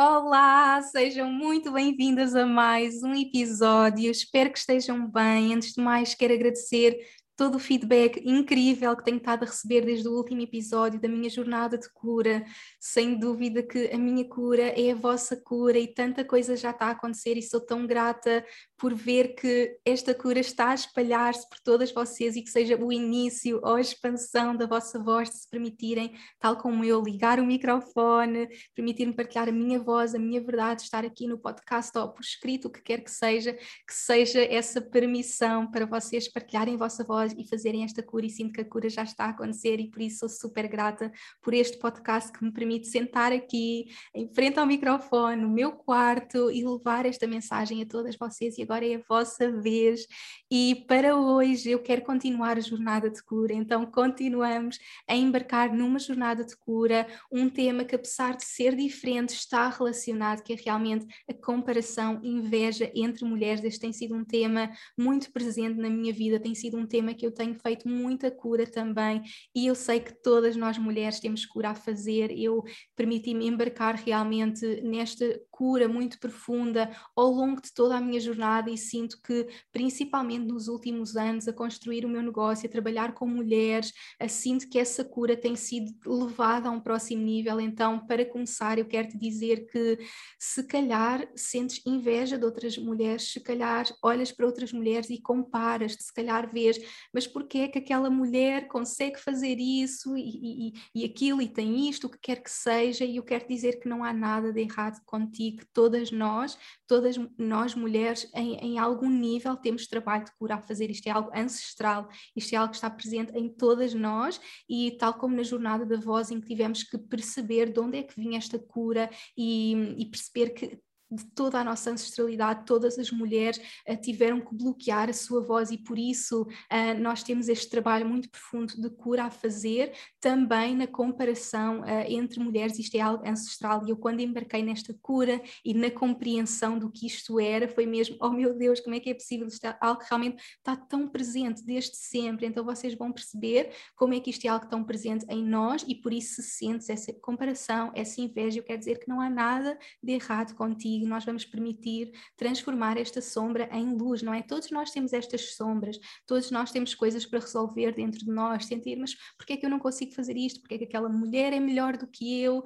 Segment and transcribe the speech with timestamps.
[0.00, 4.12] Olá, sejam muito bem-vindas a mais um episódio.
[4.12, 5.52] Espero que estejam bem.
[5.52, 6.96] Antes de mais, quero agradecer
[7.36, 11.28] todo o feedback incrível que tenho estado a receber desde o último episódio da minha
[11.28, 12.44] jornada de cura.
[12.78, 16.86] Sem dúvida que a minha cura é a vossa cura e tanta coisa já está
[16.86, 18.46] a acontecer e sou tão grata
[18.78, 22.92] por ver que esta cura está a espalhar-se por todas vocês e que seja o
[22.92, 28.48] início ou a expansão da vossa voz, se permitirem, tal como eu, ligar o microfone,
[28.76, 32.68] permitir-me partilhar a minha voz, a minha verdade, estar aqui no podcast ou por escrito,
[32.68, 37.34] o que quer que seja, que seja essa permissão para vocês partilharem a vossa voz
[37.36, 38.26] e fazerem esta cura.
[38.26, 41.10] E sinto que a cura já está a acontecer e por isso sou super grata
[41.42, 46.48] por este podcast que me permite sentar aqui em frente ao microfone, no meu quarto
[46.48, 50.06] e levar esta mensagem a todas vocês e agora é a vossa vez.
[50.50, 55.98] E para hoje eu quero continuar a jornada de cura, então continuamos a embarcar numa
[55.98, 61.06] jornada de cura, um tema que apesar de ser diferente está relacionado, que é realmente
[61.28, 66.38] a comparação, inveja entre mulheres, este tem sido um tema muito presente na minha vida,
[66.38, 69.22] tem sido um tema que eu tenho feito muita cura também.
[69.54, 72.30] E eu sei que todas nós mulheres temos cura a fazer.
[72.30, 72.62] Eu
[72.94, 78.78] permiti-me embarcar realmente nesta cura muito profunda ao longo de toda a minha jornada e
[78.78, 83.92] sinto que, principalmente nos últimos anos, a construir o meu negócio, a trabalhar com mulheres,
[84.28, 87.60] sinto que essa cura tem sido levada a um próximo nível.
[87.60, 89.98] Então, para começar, eu quero te dizer que
[90.38, 96.02] se calhar sentes inveja de outras mulheres, se calhar olhas para outras mulheres e comparas-te,
[96.02, 96.78] se calhar vês
[97.12, 101.88] mas porquê é que aquela mulher consegue fazer isso e, e, e aquilo e tem
[101.88, 104.60] isto, o que quer que seja, e eu quero dizer que não há nada de
[104.60, 110.56] errado contigo, todas nós, todas nós mulheres, em, em algum nível temos trabalho de cura
[110.56, 114.40] a fazer, isto é algo ancestral, isto é algo que está presente em todas nós
[114.68, 118.02] e tal como na jornada da voz em que tivemos que perceber de onde é
[118.02, 120.78] que vinha esta cura e, e perceber que
[121.10, 123.58] de toda a nossa ancestralidade, todas as mulheres
[123.88, 128.06] uh, tiveram que bloquear a sua voz e por isso uh, nós temos este trabalho
[128.06, 133.26] muito profundo de cura a fazer, também na comparação uh, entre mulheres, isto é algo
[133.26, 137.86] ancestral e eu quando embarquei nesta cura e na compreensão do que isto era, foi
[137.86, 140.76] mesmo, oh meu Deus, como é que é possível, isto é algo que realmente está
[140.76, 144.84] tão presente desde sempre, então vocês vão perceber como é que isto é algo tão
[144.84, 148.98] presente em nós e por isso se sente essa comparação, essa inveja, eu quero dizer
[148.98, 153.94] que não há nada de errado contigo, contigo, nós vamos permitir transformar esta sombra em
[153.94, 154.42] luz, não é?
[154.42, 158.96] Todos nós temos estas sombras, todos nós temos coisas para resolver dentro de nós, sentir,
[158.96, 160.60] mas porquê é que eu não consigo fazer isto?
[160.60, 162.62] Porquê é que aquela mulher é melhor do que eu?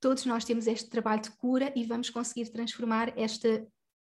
[0.00, 3.66] Todos nós temos este trabalho de cura e vamos conseguir transformar esta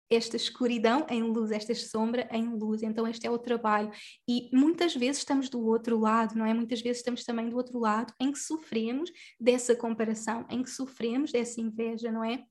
[0.10, 2.84] esta escuridão em luz, esta sombra em luz.
[2.84, 3.90] Então, este é o trabalho.
[4.28, 6.54] E muitas vezes estamos do outro lado, não é?
[6.54, 9.10] Muitas vezes estamos também do outro lado em que sofremos
[9.40, 12.46] dessa comparação, em que sofremos dessa inveja, não é?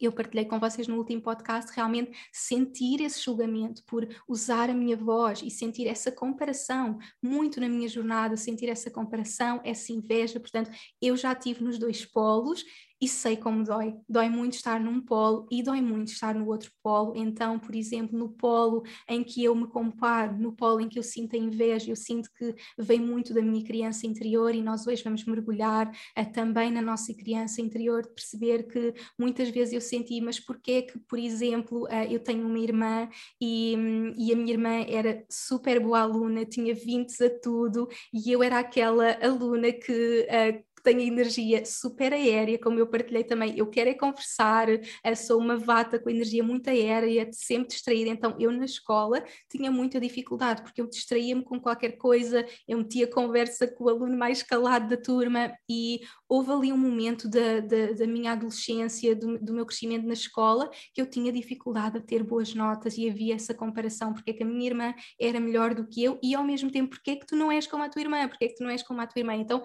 [0.00, 4.96] Eu partilhei com vocês no último podcast, realmente sentir esse julgamento por usar a minha
[4.96, 10.40] voz e sentir essa comparação, muito na minha jornada, sentir essa comparação, essa inveja.
[10.40, 12.64] Portanto, eu já tive nos dois polos
[13.00, 13.94] e sei como dói.
[14.08, 17.14] Dói muito estar num polo e dói muito estar no outro polo.
[17.16, 21.02] Então, por exemplo, no polo em que eu me comparo, no polo em que eu
[21.02, 25.02] sinto a inveja, eu sinto que vem muito da minha criança interior e nós hoje
[25.02, 30.20] vamos mergulhar uh, também na nossa criança interior, de perceber que muitas vezes eu senti,
[30.20, 33.08] mas porquê que, por exemplo, uh, eu tenho uma irmã
[33.40, 33.74] e,
[34.16, 38.58] e a minha irmã era super boa aluna, tinha 20 a tudo e eu era
[38.58, 43.56] aquela aluna que que tenho energia super aérea, como eu partilhei também.
[43.56, 48.10] Eu quero é conversar, uh, sou uma vata com energia muito aérea, sempre distraída.
[48.10, 53.06] Então, eu na escola tinha muita dificuldade, porque eu distraía-me com qualquer coisa, eu metia
[53.06, 57.92] conversa com o aluno mais calado da turma e houve ali um momento da, da,
[57.92, 62.22] da minha adolescência, do, do, meu crescimento na escola, que eu tinha dificuldade a ter
[62.22, 65.86] boas notas e havia essa comparação, porque é que a minha irmã era melhor do
[65.86, 68.00] que eu e ao mesmo tempo, porque é que tu não és como a tua
[68.00, 69.34] irmã, porque é que tu não és como a tua irmã.
[69.34, 69.62] Então,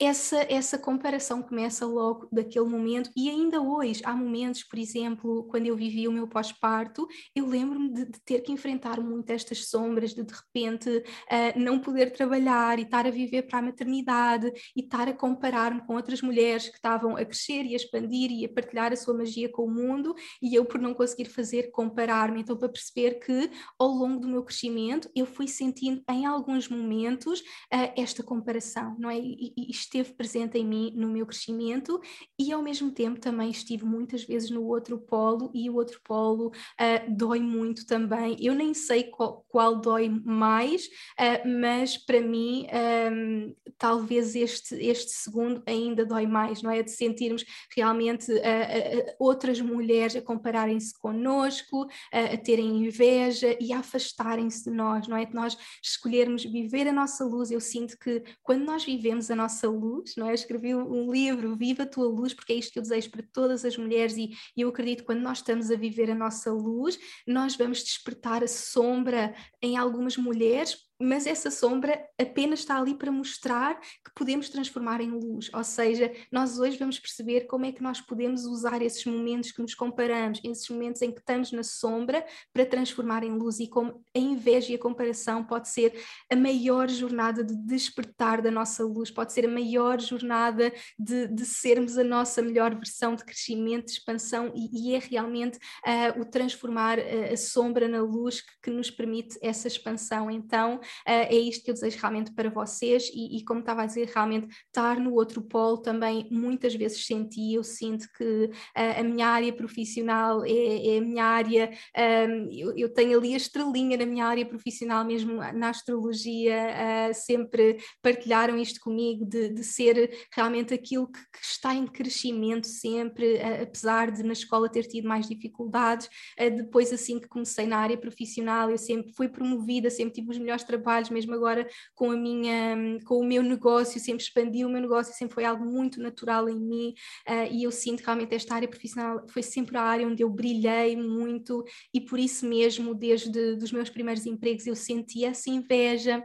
[0.00, 5.66] essa, essa comparação começa logo daquele momento, e ainda hoje há momentos, por exemplo, quando
[5.66, 7.06] eu vivi o meu pós-parto,
[7.36, 11.78] eu lembro-me de, de, ter que enfrentar muito estas sombras, de de repente uh, não
[11.78, 16.22] poder trabalhar e estar a viver para a maternidade e estar a comparar-me com outras
[16.22, 19.64] mulheres que estavam a crescer e a expandir e a partilhar a sua magia com
[19.64, 22.40] o mundo, e eu, por não conseguir fazer, comparar-me.
[22.40, 27.40] Então, para perceber que ao longo do meu crescimento eu fui sentindo em alguns momentos
[27.40, 29.18] uh, esta comparação, não é?
[29.18, 32.00] E, e, esteve presente em mim no meu crescimento
[32.38, 36.48] e ao mesmo tempo também estive muitas vezes no outro polo e o outro polo
[36.48, 38.36] uh, dói muito também.
[38.40, 42.66] Eu nem sei qual, qual dói mais, uh, mas para mim
[43.12, 46.82] um, talvez este, este segundo ainda dói mais, não é?
[46.82, 47.44] De sentirmos
[47.74, 55.08] realmente uh, outras mulheres a compararem-se connosco, a terem inveja e a afastarem-se de nós,
[55.08, 55.24] não é?
[55.24, 57.50] De nós escolhermos viver a nossa luz.
[57.50, 60.34] Eu sinto que quando nós vivemos a nossa luz, luz, não é?
[60.34, 63.64] Escrevi um livro, Viva a tua luz, porque é isto que eu desejo para todas
[63.64, 66.98] as mulheres e, e eu acredito que quando nós estamos a viver a nossa luz,
[67.26, 73.10] nós vamos despertar a sombra em algumas mulheres mas essa sombra apenas está ali para
[73.10, 77.82] mostrar que podemos transformar em luz, ou seja, nós hoje vamos perceber como é que
[77.82, 82.24] nós podemos usar esses momentos que nos comparamos, esses momentos em que estamos na sombra,
[82.52, 85.98] para transformar em luz e como a inveja e a comparação pode ser
[86.30, 91.46] a maior jornada de despertar da nossa luz, pode ser a maior jornada de, de
[91.46, 96.24] sermos a nossa melhor versão de crescimento, de expansão e, e é realmente uh, o
[96.24, 100.30] transformar a, a sombra na luz que, que nos permite essa expansão.
[100.30, 104.10] Então, é isto que eu desejo realmente para vocês e, e, como estava a dizer,
[104.14, 109.26] realmente estar no outro polo também muitas vezes senti, eu sinto que uh, a minha
[109.26, 113.96] área profissional é, é a minha área, um, ehm, eu, eu, tenho ali a estrelinha
[113.96, 120.10] na minha área profissional, mesmo na astrologia, uh, sempre partilharam isto comigo, de, de ser
[120.34, 125.28] realmente aquilo que, que, está em crescimento sempre, apesar de na escola ter tido mais
[125.28, 126.08] dificuldades,
[126.56, 130.64] depois assim que comecei na área profissional, eu sempre fui promovida, sempre tive os melhores
[130.64, 134.80] trabalhos trabalhos, mesmo agora com a minha, com o meu negócio, sempre expandi o meu
[134.80, 136.94] negócio, sempre foi algo muito natural em mim
[137.28, 140.30] uh, e eu sinto que realmente esta área profissional foi sempre a área onde eu
[140.30, 146.22] brilhei muito e por isso mesmo, desde os meus primeiros empregos, eu senti essa inveja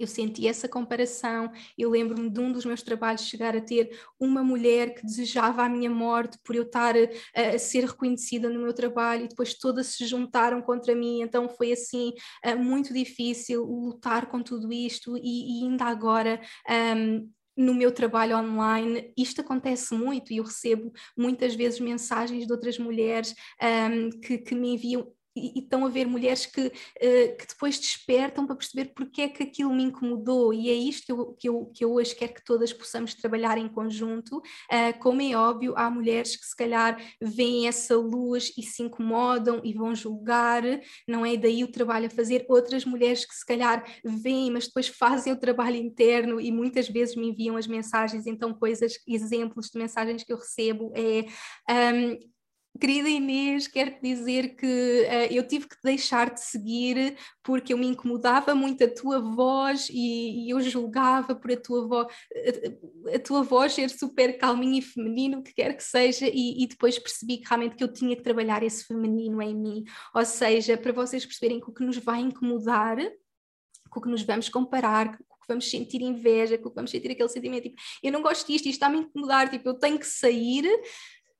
[0.00, 1.52] eu senti essa comparação.
[1.76, 5.68] Eu lembro-me de um dos meus trabalhos chegar a ter uma mulher que desejava a
[5.68, 9.88] minha morte por eu estar a, a ser reconhecida no meu trabalho e depois todas
[9.88, 11.20] se juntaram contra mim.
[11.20, 12.12] Então foi assim
[12.58, 16.40] muito difícil lutar com tudo isto e, e ainda agora.
[16.96, 22.52] Um, no meu trabalho online, isto acontece muito e eu recebo muitas vezes mensagens de
[22.52, 27.36] outras mulheres um, que, que me enviam e, e estão a ver mulheres que, uh,
[27.36, 31.12] que depois despertam para perceber porque é que aquilo me incomodou e é isto que
[31.12, 34.38] eu, que eu, que eu hoje quero que todas possamos trabalhar em conjunto.
[34.38, 39.60] Uh, como é óbvio, há mulheres que se calhar veem essa luz e se incomodam
[39.64, 40.62] e vão julgar,
[41.06, 42.44] não é daí o trabalho a fazer.
[42.48, 47.16] Outras mulheres que se calhar veem, mas depois fazem o trabalho interno e muitas vezes
[47.16, 51.24] me enviam as mensagens, então coisas, exemplos de mensagens que eu recebo é
[51.94, 52.18] um,
[52.78, 57.78] Querida Inês, quero te dizer que uh, eu tive que deixar de seguir porque eu
[57.78, 63.16] me incomodava muito a tua voz e, e eu julgava por a tua voz, a,
[63.16, 66.66] a, tua voz ser super calminha e feminino, o que quer que seja, e, e,
[66.68, 69.84] depois percebi que realmente que eu tinha que trabalhar esse feminino em mim.
[70.14, 72.96] Ou seja, para vocês perceberem que o que nos vai incomodar,
[73.90, 75.18] com o que nos vamos comparar,
[75.50, 78.98] vamos sentir inveja, que vamos sentir aquele sentimento, tipo, eu não gosto disto, isto está-me
[78.98, 80.64] a incomodar, tipo, eu tenho que sair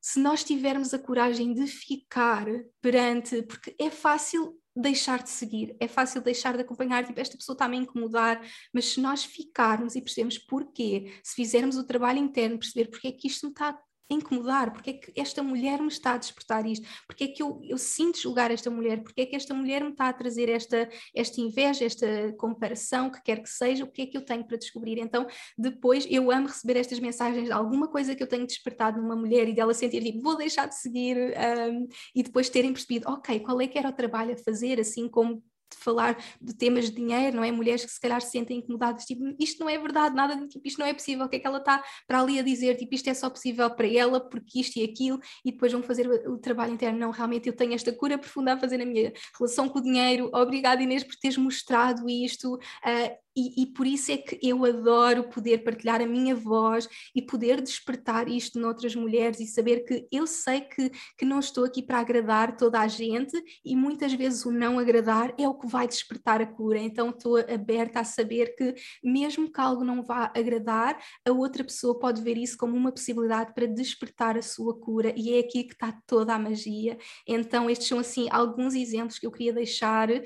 [0.01, 2.47] se nós tivermos a coragem de ficar
[2.81, 7.55] perante, porque é fácil deixar de seguir, é fácil deixar de acompanhar, tipo, esta pessoa
[7.55, 8.41] está-me a incomodar,
[8.73, 13.13] mas se nós ficarmos e percebermos porquê, se fizermos o trabalho interno, perceber porque é
[13.13, 13.79] que isto me está
[14.11, 17.61] incomodar, porque é que esta mulher me está a despertar isto, porque é que eu,
[17.65, 20.89] eu sinto julgar esta mulher, porque é que esta mulher me está a trazer esta,
[21.15, 24.57] esta inveja, esta comparação, que quer que seja, o que é que eu tenho para
[24.57, 24.99] descobrir.
[24.99, 25.27] Então,
[25.57, 29.49] depois, eu amo receber estas mensagens de alguma coisa que eu tenho despertado numa mulher
[29.49, 33.61] e dela sentir, tipo, vou deixar de seguir, um, e depois terem percebido, ok, qual
[33.61, 35.43] é que era o trabalho a fazer, assim como
[35.83, 37.51] falar de temas de dinheiro, não é?
[37.51, 40.79] Mulheres que se calhar se sentem incomodadas, tipo, isto não é verdade, nada, tipo, isto
[40.79, 43.09] não é possível, o que é que ela está para ali a dizer, tipo, isto
[43.09, 46.73] é só possível para ela, porque isto e aquilo, e depois vão fazer o, trabalho
[46.73, 49.83] interno, não, realmente eu tenho esta cura profunda a fazer na minha relação com o
[49.83, 54.65] dinheiro, obrigada Inês por teres mostrado isto, uh, e, e, por isso é que eu
[54.65, 60.07] adoro poder partilhar a minha voz e poder despertar isto noutras mulheres e saber que
[60.11, 64.45] eu sei que, que não estou aqui para agradar toda a gente e muitas vezes
[64.45, 66.79] o não agradar é o que vai despertar a cura.
[66.79, 71.99] Então estou aberta a saber que, mesmo que algo não vá agradar, a outra pessoa
[71.99, 75.75] pode ver isso como uma possibilidade para despertar a sua cura e é aqui que
[75.75, 76.99] está toda a magia.
[77.27, 80.23] Então, estes são assim alguns exemplos que eu queria deixar, uh,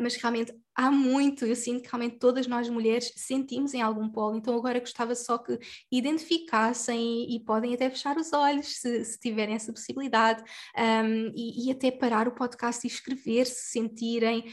[0.00, 4.36] mas realmente há muito, eu sinto que realmente todas nós mulheres sentimos em algum polo,
[4.36, 5.58] então agora gostava só que
[5.90, 10.42] identificassem e, e podem até fechar os olhos se, se tiverem essa possibilidade
[10.76, 14.44] um, e, e até parar o podcast e escrever se sentirem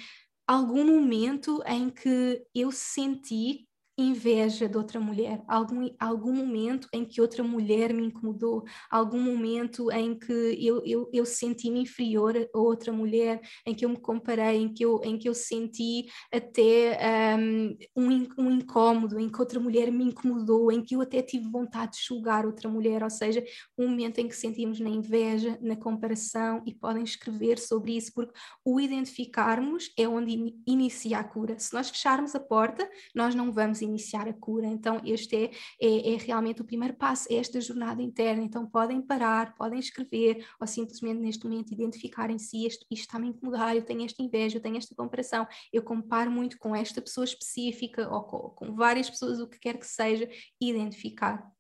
[0.47, 3.67] algum momento em que eu senti
[4.01, 9.91] inveja de outra mulher, algum, algum momento em que outra mulher me incomodou, algum momento
[9.91, 14.57] em que eu, eu, eu senti-me inferior a outra mulher, em que eu me comparei,
[14.57, 16.97] em que eu, em que eu senti até
[17.37, 21.49] um, um, um incómodo, em que outra mulher me incomodou, em que eu até tive
[21.49, 23.43] vontade de julgar outra mulher, ou seja,
[23.77, 28.33] um momento em que sentimos na inveja, na comparação, e podem escrever sobre isso, porque
[28.63, 31.57] o identificarmos é onde in, inicia a cura.
[31.57, 34.67] Se nós fecharmos a porta, nós não vamos iniciar a cura.
[34.67, 38.43] Então, este é, é, é, realmente o primeiro passo, é esta jornada interna.
[38.43, 43.29] Então, podem parar, podem escrever, ou simplesmente neste momento identificarem se isto, isto está-me a
[43.29, 47.25] incomodar, eu tenho esta inveja, eu tenho esta comparação, eu comparo muito com esta pessoa
[47.25, 50.29] específica ou com, com várias pessoas, o que quer que seja,
[50.59, 51.51] identificar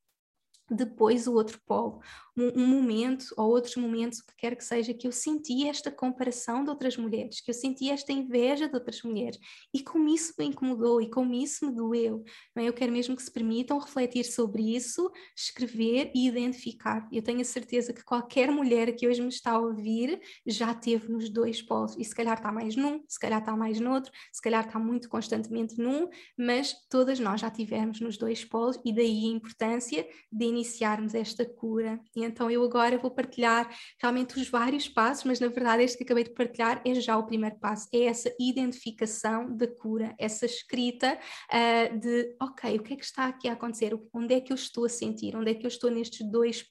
[0.71, 1.99] depois o outro polo,
[2.37, 5.91] um, um, momento ou outros momentos, o que quer que seja, que eu senti esta
[5.91, 9.39] comparação de outras mulheres, que eu senti esta inveja de outras mulheres
[9.73, 12.23] e como isso me incomodou e como isso me doeu.
[12.55, 12.67] Não é?
[12.67, 17.07] Eu quero mesmo que se permitam refletir sobre isso, escrever e identificar.
[17.11, 21.11] Eu tenho a certeza que qualquer mulher que hoje me está a ouvir já teve
[21.11, 24.41] nos dois polos e se calhar está mais num, se calhar está mais noutro, se
[24.41, 29.25] calhar está muito constantemente num, mas todas nós já tivemos nos dois polos e daí
[29.25, 31.99] a importância de iniciarmos esta cura.
[32.25, 33.69] Então eu agora vou partilhar
[34.01, 37.25] realmente os vários passos, mas na verdade este que acabei de partilhar é já o
[37.25, 42.97] primeiro passo, é essa identificação da cura, essa escrita uh, de, ok, o que é
[42.97, 43.97] que está aqui a acontecer?
[44.13, 45.35] Onde é que eu estou a sentir?
[45.35, 46.63] Onde é que eu estou nestes dois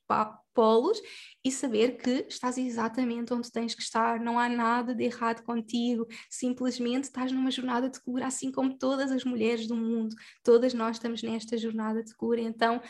[0.55, 1.01] polos?
[1.45, 6.07] E saber que estás exatamente onde tens que estar, não há nada de errado contigo,
[6.29, 10.15] simplesmente estás numa jornada de cura, assim como todas as mulheres do mundo,
[10.45, 12.81] todas nós estamos nesta jornada de cura, então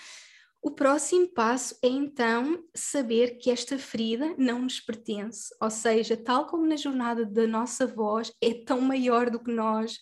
[0.62, 6.46] o próximo passo é então saber que esta ferida não nos pertence, ou seja, tal
[6.46, 9.98] como na jornada da nossa voz é tão maior do que nós,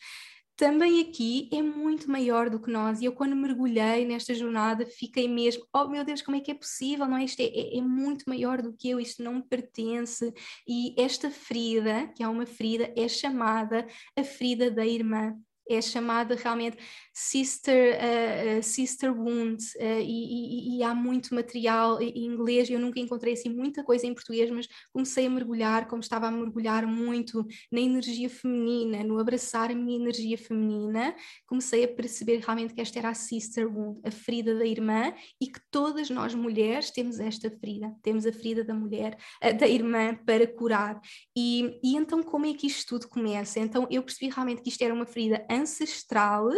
[0.58, 3.00] também aqui é muito maior do que nós.
[3.00, 6.54] E eu, quando mergulhei nesta jornada, fiquei mesmo: oh meu Deus, como é que é
[6.54, 7.06] possível?
[7.06, 7.24] Não é?
[7.24, 10.34] Isto é, é, é muito maior do que eu, isto não me pertence.
[10.66, 13.86] E esta ferida, que é uma ferida, é chamada
[14.16, 15.32] a ferida da irmã
[15.68, 16.78] é chamada realmente
[17.12, 23.00] sister, uh, sister wound uh, e, e, e, há muito material em inglês, eu nunca
[23.00, 27.44] encontrei assim muita coisa em português, mas comecei a mergulhar, como estava a mergulhar muito
[27.72, 32.98] na energia feminina, no abraçar a minha energia feminina, comecei a perceber realmente que esta
[33.00, 37.50] era a sister wound, a ferida da irmã e que todas nós mulheres temos esta
[37.50, 39.18] ferida, temos a ferida da mulher,
[39.58, 41.00] da irmã para curar.
[41.36, 43.58] E, e então como é que isto tudo começa?
[43.58, 46.48] Então eu percebi realmente que isto era uma ferida ancestral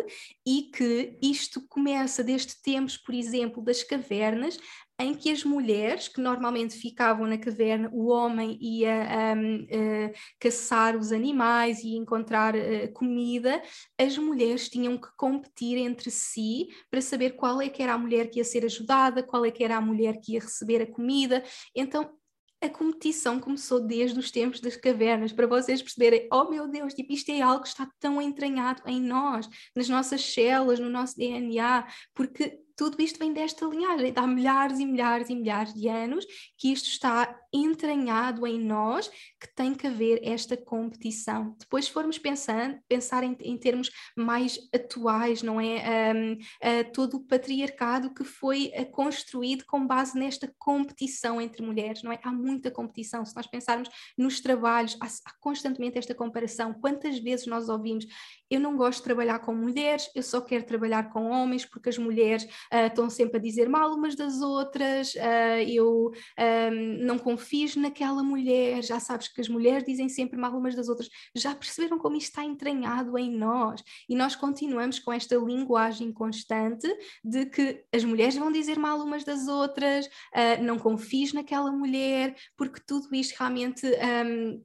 [0.47, 4.59] e que isto começa desde tempos, por exemplo, das cavernas,
[5.01, 10.95] em que as mulheres, que normalmente ficavam na caverna, o homem ia um, uh, caçar
[10.95, 13.63] os animais e encontrar uh, comida,
[13.99, 18.29] as mulheres tinham que competir entre si para saber qual é que era a mulher
[18.29, 21.43] que ia ser ajudada, qual é que era a mulher que ia receber a comida.
[21.75, 22.20] Então,
[22.63, 27.13] a competição começou desde os tempos das cavernas, para vocês perceberem, oh meu Deus, tipo,
[27.13, 31.87] isto é algo que está tão entranhado em nós, nas nossas células, no nosso DNA,
[32.15, 36.25] porque tudo isto vem desta linhagem, há milhares e milhares e milhares de anos
[36.57, 41.55] que isto está entranhado em nós, que tem que haver esta competição.
[41.59, 46.15] Depois, formos pensando, pensar em, em termos mais atuais, não é?
[46.15, 52.03] Um, uh, todo o patriarcado que foi uh, construído com base nesta competição entre mulheres,
[52.03, 52.19] não é?
[52.23, 53.27] Há muita competição.
[53.27, 56.73] Se nós pensarmos nos trabalhos, há, há constantemente esta comparação.
[56.73, 58.07] Quantas vezes nós ouvimos
[58.51, 61.97] eu não gosto de trabalhar com mulheres, eu só quero trabalhar com homens porque as
[61.97, 67.61] mulheres uh, estão sempre a dizer mal umas das outras, uh, eu um, não confio
[67.77, 71.99] naquela mulher, já sabes que as mulheres dizem sempre mal umas das outras, já perceberam
[71.99, 73.83] como isto está entranhado em nós?
[74.09, 76.89] E nós continuamos com esta linguagem constante
[77.23, 82.35] de que as mulheres vão dizer mal umas das outras, uh, não confies naquela mulher,
[82.57, 84.63] porque tudo isto realmente um,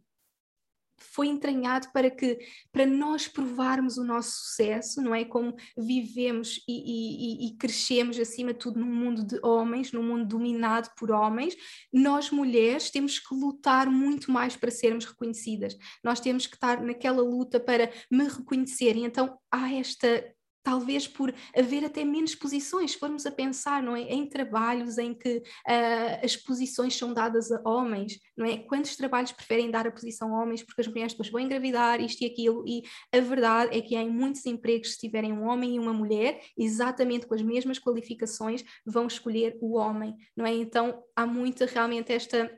[0.98, 2.40] foi entranhado para que
[2.72, 8.54] para nós provarmos o nosso sucesso, não é como vivemos e, e, e, crescemos acima
[8.54, 11.56] de tudo num mundo de homens, num mundo dominado por homens,
[11.92, 15.78] nós mulheres temos que lutar muito mais para sermos reconhecidas.
[16.04, 19.06] Nós temos que estar naquela luta para me reconhecerem.
[19.06, 20.35] Então há esta
[20.66, 25.14] talvez por haver até menos posições, se formos a pensar não é, em trabalhos em
[25.14, 28.58] que uh, as posições são dadas a homens, não é?
[28.58, 32.24] Quantos trabalhos preferem dar a posição a homens porque as mulheres depois vão engravidar, isto
[32.24, 32.82] e aquilo, e
[33.16, 37.28] a verdade é que em muitos empregos, se tiverem um homem e uma mulher, exatamente
[37.28, 40.54] com as mesmas qualificações, vão escolher o homem, não é?
[40.54, 42.52] Então há muita realmente esta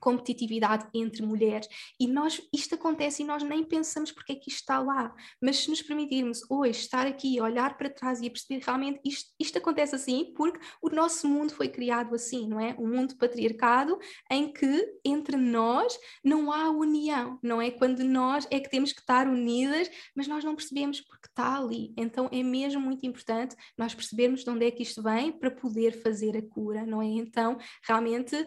[0.00, 1.68] competitividade entre mulheres.
[1.98, 5.14] E nós, isto acontece e nós nem pensamos porque é que isto está lá.
[5.42, 9.58] Mas se nos permitirmos hoje estar aqui, olhar para trás e perceber realmente isto, isto
[9.58, 12.74] acontece assim porque o nosso mundo foi criado assim, não é?
[12.78, 13.98] Um mundo patriarcado
[14.30, 17.70] em que entre nós não há união, não é?
[17.70, 21.92] Quando nós é que temos que estar unidas, mas nós não percebemos porque está ali.
[21.96, 26.02] Então é mesmo muito importante nós percebermos de onde é que isto vem para poder
[26.02, 27.06] fazer a cura, não é?
[27.06, 28.46] Então, realmente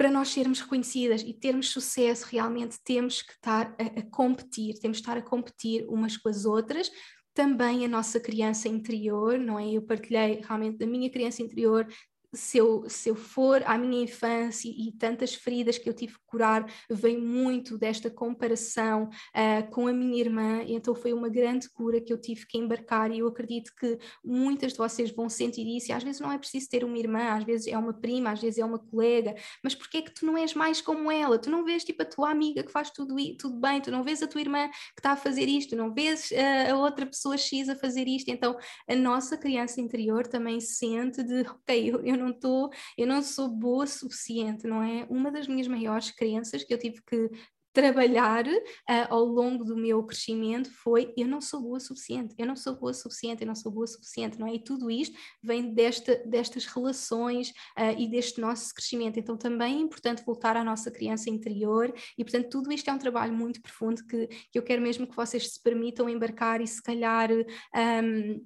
[0.00, 4.96] para nós sermos reconhecidas e termos sucesso, realmente temos que estar a, a, competir, temos
[4.96, 6.90] que estar a competir umas com as outras.
[7.34, 9.70] Também a nossa criança interior, não é?
[9.70, 11.86] Eu partilhei realmente da minha criança interior,
[12.32, 16.26] se eu, se eu for à minha infância e, tantas feridas que eu tive que
[16.26, 22.00] curar, vem muito desta comparação uh, com a minha irmã, então foi uma grande cura
[22.00, 25.90] que eu tive que embarcar e eu acredito que muitas de vocês vão sentir isso,
[25.90, 28.40] e às vezes não é preciso ter uma irmã, às vezes é uma prima, às
[28.40, 31.38] vezes é uma colega, mas porquê é que tu não és mais como ela?
[31.38, 34.22] Tu não vês tipo a tua amiga que faz tudo, tudo bem, tu não vês
[34.22, 37.68] a tua irmã que está a fazer isto, não vês uh, a outra pessoa X
[37.68, 38.56] a fazer isto, então
[38.88, 43.48] a nossa criança interior também sente de, ok, eu, eu não estou, eu não sou
[43.48, 45.06] boa o suficiente, não é?
[45.10, 47.30] Uma das minhas maiores crenças que eu tive que
[47.72, 52.46] trabalhar uh, ao longo do meu crescimento foi eu não sou boa o suficiente, eu
[52.46, 54.54] não sou boa o suficiente, eu não sou boa o suficiente, não é?
[54.54, 59.18] E tudo isto vem desta, destas relações uh, e deste nosso crescimento.
[59.18, 62.98] Então também é importante voltar à nossa criança interior e, portanto, tudo isto é um
[62.98, 66.82] trabalho muito profundo que, que eu quero mesmo que vocês se permitam embarcar e se
[66.82, 67.30] calhar.
[67.74, 68.44] Um,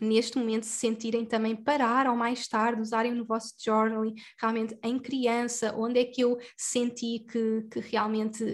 [0.00, 4.98] neste momento se sentirem também parar ou mais tarde, usarem no vosso journaling, realmente em
[4.98, 8.44] criança, onde é que eu senti que, que realmente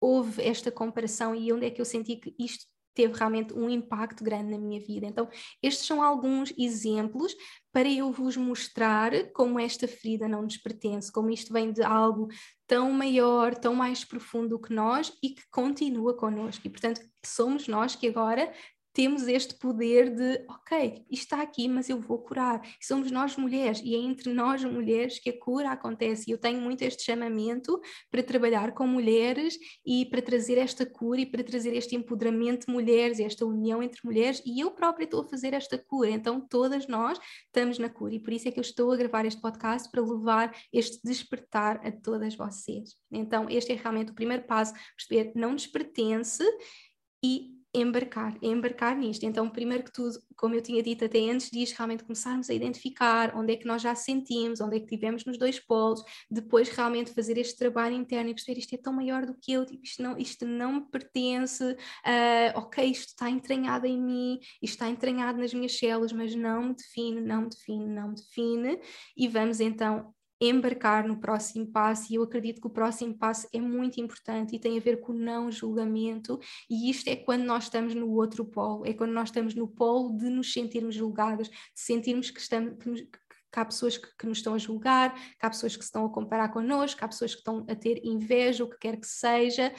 [0.00, 2.66] houve esta comparação e onde é que eu senti que isto
[2.98, 5.06] teve realmente um impacto grande na minha vida.
[5.06, 5.28] Então,
[5.62, 7.32] estes são alguns exemplos
[7.72, 12.26] para eu vos mostrar como esta ferida não nos pertence, como isto vem de algo
[12.66, 16.66] tão maior, tão mais profundo que nós e que continua connosco.
[16.66, 18.52] E, portanto, somos nós que agora
[18.98, 22.60] temos este poder de, ok, isto está aqui, mas eu vou curar.
[22.82, 26.28] Somos nós mulheres, e é entre nós mulheres que a cura acontece.
[26.28, 27.80] E eu tenho muito este chamamento
[28.10, 29.56] para trabalhar com mulheres
[29.86, 34.00] e para trazer esta cura e para trazer este empoderamento de mulheres, esta união entre
[34.02, 36.10] mulheres, e eu própria estou a fazer esta cura.
[36.10, 39.24] Então, todas nós estamos na cura, e por isso é que eu estou a gravar
[39.24, 42.96] este podcast para levar este despertar a todas vocês.
[43.12, 46.42] Então, este é realmente o primeiro passo, perceber não nos pertence
[47.24, 49.24] e embarcar, embarcar nisto.
[49.24, 53.36] Então, primeiro que tudo, como eu tinha dito até antes disso, realmente começarmos a identificar
[53.36, 57.12] onde é que nós já sentimos, onde é que tivemos nos dois polos, depois realmente
[57.12, 60.02] fazer este trabalho interno e perceber isto é tão maior do que eu, tipo, isto,
[60.02, 65.38] não, isto não me pertence, uh, ok, isto está entranhado em mim, isto está entranhado
[65.38, 68.80] nas minhas células, mas não me define, não me define, não me define,
[69.16, 73.60] e vamos então embarcar no próximo passo, e eu acredito que o próximo passo é
[73.60, 76.38] muito importante e tem a ver com o não julgamento,
[76.70, 80.16] e isto é quando nós estamos no outro polo, é quando nós estamos no polo
[80.16, 82.74] de nos sentirmos julgadas, de sentirmos que estamos.
[82.82, 83.08] Que,
[83.50, 86.04] que há pessoas que, que, nos estão a julgar, que há pessoas que se estão
[86.04, 89.06] a comparar connosco, que há pessoas que estão a ter inveja, o que quer que
[89.06, 89.72] seja.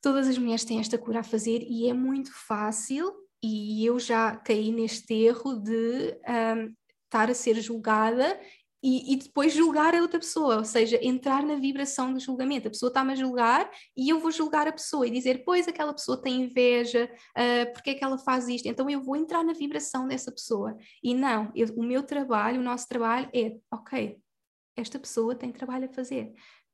[0.00, 4.36] Todas as mulheres têm esta cura a fazer e é muito fácil, e eu já
[4.36, 8.40] caí neste erro de um, estar a ser julgada
[8.82, 12.66] e, e, depois julgar a outra pessoa, ou seja, entrar na vibração do julgamento.
[12.66, 15.92] A pessoa está-me a julgar e eu vou julgar a pessoa e dizer, pois aquela
[15.94, 18.66] pessoa tem inveja, uh, porque é que ela faz isto?
[18.66, 20.76] Então eu vou entrar na vibração dessa pessoa.
[21.02, 24.18] E não, eu, o meu trabalho, o nosso trabalho é, ok,
[24.76, 26.32] esta pessoa tem trabalho a fazer.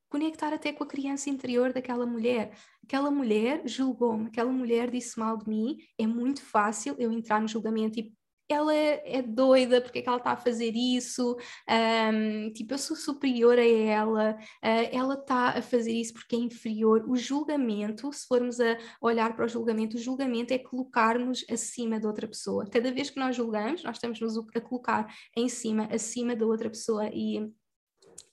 [0.09, 2.57] Conectar até com a criança interior daquela mulher.
[2.83, 5.77] Aquela mulher julgou-me, aquela mulher disse mal de mim.
[5.99, 8.15] É muito fácil eu entrar no julgamento e
[8.49, 11.37] ela é, é doida, porque é que ela está a fazer isso?
[11.69, 16.39] Um, tipo, eu sou superior a ela, uh, ela está a fazer isso porque é
[16.39, 17.05] inferior.
[17.09, 22.07] O julgamento, se formos a olhar para o julgamento, o julgamento é colocar-nos acima de
[22.07, 22.69] outra pessoa.
[22.71, 25.07] Cada vez que nós julgamos, nós estamos nos a colocar
[25.37, 27.51] em cima, acima da outra pessoa e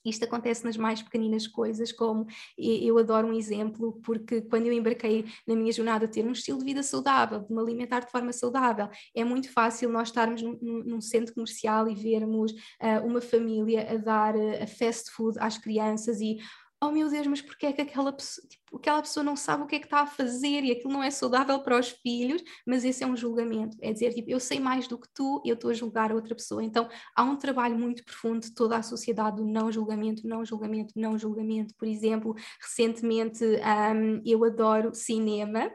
[0.08, 2.26] isto acontece nas mais pequeninas coisas, como
[2.58, 6.58] eu adoro um exemplo, porque quando eu embarquei na minha jornada a ter um estilo
[6.58, 10.58] de vida saudável, de me alimentar de forma saudável, é muito fácil nós estarmos num,
[10.60, 16.20] num centro comercial e vermos uh, uma família a dar uh, fast food às crianças
[16.20, 16.38] e
[16.82, 19.66] oh meu Deus, mas porquê é que aquela pessoa, tipo, aquela pessoa não sabe o
[19.66, 22.84] que é que está a fazer e aquilo não é saudável para os filhos, mas
[22.84, 25.70] esse é um julgamento, é dizer, tipo, eu sei mais do que tu, eu estou
[25.70, 26.62] a julgar a outra pessoa.
[26.62, 30.92] Então há um trabalho muito profundo de toda a sociedade do não julgamento, não julgamento,
[30.96, 31.74] não julgamento.
[31.78, 35.70] Por exemplo, recentemente um, eu adoro cinema,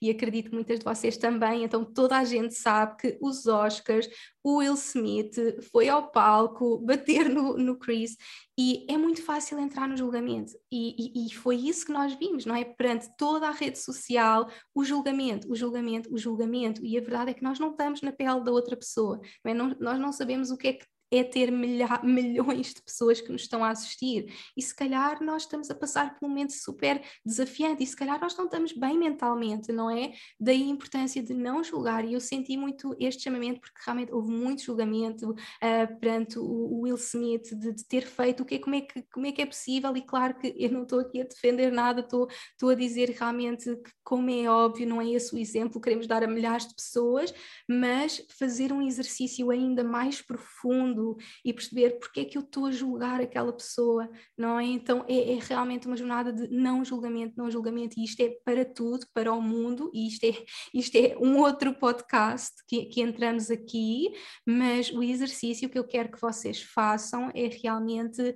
[0.00, 4.08] e acredito que muitas de vocês também, então toda a gente sabe que os Oscars,
[4.42, 5.34] o Will Smith
[5.72, 8.16] foi ao palco bater no, no Chris
[8.58, 12.46] e é muito fácil entrar no julgamento e, e, e, foi isso que nós vimos,
[12.46, 12.64] não é?
[12.64, 17.34] Perante toda a rede social, o julgamento, o julgamento, o julgamento e a verdade é
[17.34, 19.54] que nós não estamos na pele da outra pessoa, não é?
[19.54, 23.30] não, nós não sabemos o que é que é ter milha, milhões de pessoas que
[23.30, 24.32] nos estão a assistir.
[24.56, 28.20] E se calhar nós estamos a passar por um momento super desafiante, e se calhar
[28.20, 30.12] nós não estamos bem mentalmente, não é?
[30.38, 32.04] Daí a importância de não julgar.
[32.04, 36.96] E eu senti muito este chamamento, porque realmente houve muito julgamento uh, perante o, Will
[36.96, 39.96] Smith de, de, ter feito o que como, é que, como é que é possível.
[39.96, 43.64] E claro que eu não estou aqui a defender nada, estou, estou a dizer realmente
[43.76, 47.32] que, como é óbvio, não é esse o exemplo, queremos dar a milhares de pessoas,
[47.68, 50.97] mas fazer um exercício ainda mais profundo
[51.44, 54.64] e perceber porque é que eu estou a julgar aquela pessoa, não é?
[54.64, 58.64] Então é, é, realmente uma jornada de não julgamento, não julgamento, e isto é para
[58.64, 63.50] tudo, para o mundo, e isto é, isto é um outro podcast que, que entramos
[63.50, 64.12] aqui,
[64.46, 68.34] mas o exercício que eu quero que vocês façam é realmente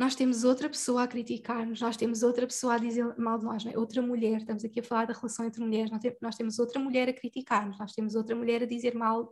[0.00, 3.66] nós temos outra pessoa a criticar-nos, nós temos outra pessoa a dizer mal de nós,
[3.66, 3.78] é?
[3.78, 5.90] outra mulher, estamos aqui a falar da relação entre mulheres,
[6.22, 9.30] nós temos outra mulher a criticar-nos, nós temos outra mulher a dizer mal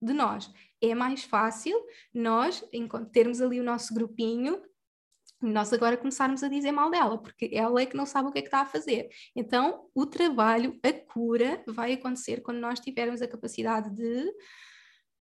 [0.00, 0.50] de nós.
[0.80, 1.78] É mais fácil
[2.12, 2.62] nós
[3.12, 4.62] termos ali o nosso grupinho
[5.40, 8.38] nós agora começarmos a dizer mal dela, porque ela é que não sabe o que
[8.38, 9.08] é que está a fazer.
[9.34, 14.32] Então, o trabalho, a cura, vai acontecer quando nós tivermos a capacidade de.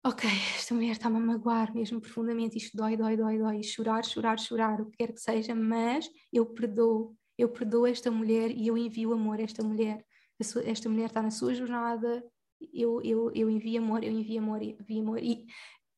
[0.05, 4.39] Ok, esta mulher está-me a magoar mesmo profundamente, isto dói, dói, dói, dói, chorar, chorar,
[4.39, 8.77] chorar, o que quer que seja, mas eu perdoo, eu perdoo esta mulher e eu
[8.77, 10.05] envio amor a esta mulher.
[10.39, 12.23] Esta mulher está na sua jornada,
[12.73, 15.19] eu, eu, eu envio amor, eu envio amor, eu envio amor.
[15.23, 15.45] E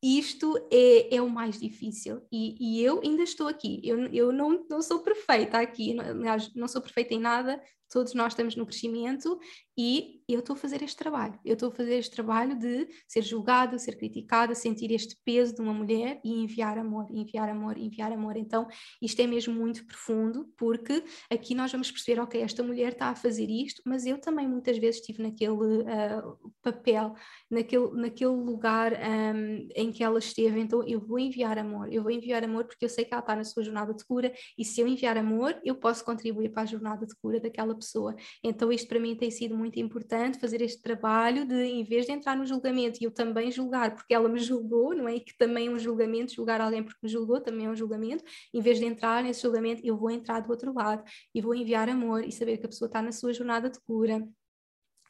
[0.02, 2.22] isto é, é o mais difícil.
[2.32, 3.82] E, e eu ainda estou aqui.
[3.84, 8.34] Eu, eu não, não sou perfeita aqui, aliás, não sou perfeita em nada, todos nós
[8.34, 9.39] estamos no crescimento
[9.78, 11.39] e eu estou a fazer este trabalho.
[11.43, 15.62] Eu estou a fazer este trabalho de ser julgada, ser criticada, sentir este peso de
[15.62, 18.36] uma mulher e enviar amor, enviar amor, enviar amor.
[18.36, 18.67] Então,
[19.02, 23.15] isto é mesmo muito profundo, porque aqui nós vamos perceber, ok, esta mulher está a
[23.15, 27.15] fazer isto, mas eu também muitas vezes estive naquele uh, papel,
[27.49, 32.12] naquele, naquele lugar um, em que ela esteve, então eu vou enviar amor, eu vou
[32.12, 34.82] enviar amor porque eu sei que ela está na sua jornada de cura e se
[34.82, 38.15] eu enviar amor, eu posso contribuir para a jornada de cura daquela pessoa.
[38.44, 42.12] Então, isto para mim tem sido muito importante, fazer este trabalho de, em vez de
[42.12, 45.15] entrar no julgamento e eu também julgar, porque ela me julgou, não é?
[45.15, 48.24] E que também é um julgamento, julgar alguém porque me julgou também é um julgamento,
[48.54, 51.89] em vez de entrar nesse julgamento, eu vou entrar do outro lado e vou enviar
[51.89, 54.28] amor e saber que a pessoa está na sua jornada de cura.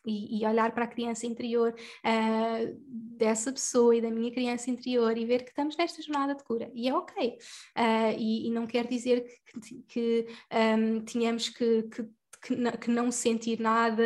[0.06, 2.80] E, e, olhar para a criança interior uh,
[3.18, 6.72] dessa pessoa e da minha criança interior e ver que estamos nesta jornada de cura.
[6.74, 7.38] E é ok.
[7.78, 9.26] Uh, e, e, não quer dizer
[9.62, 10.28] que, que
[10.78, 12.08] um, tínhamos que, que
[12.42, 14.04] que não, que não sentir nada,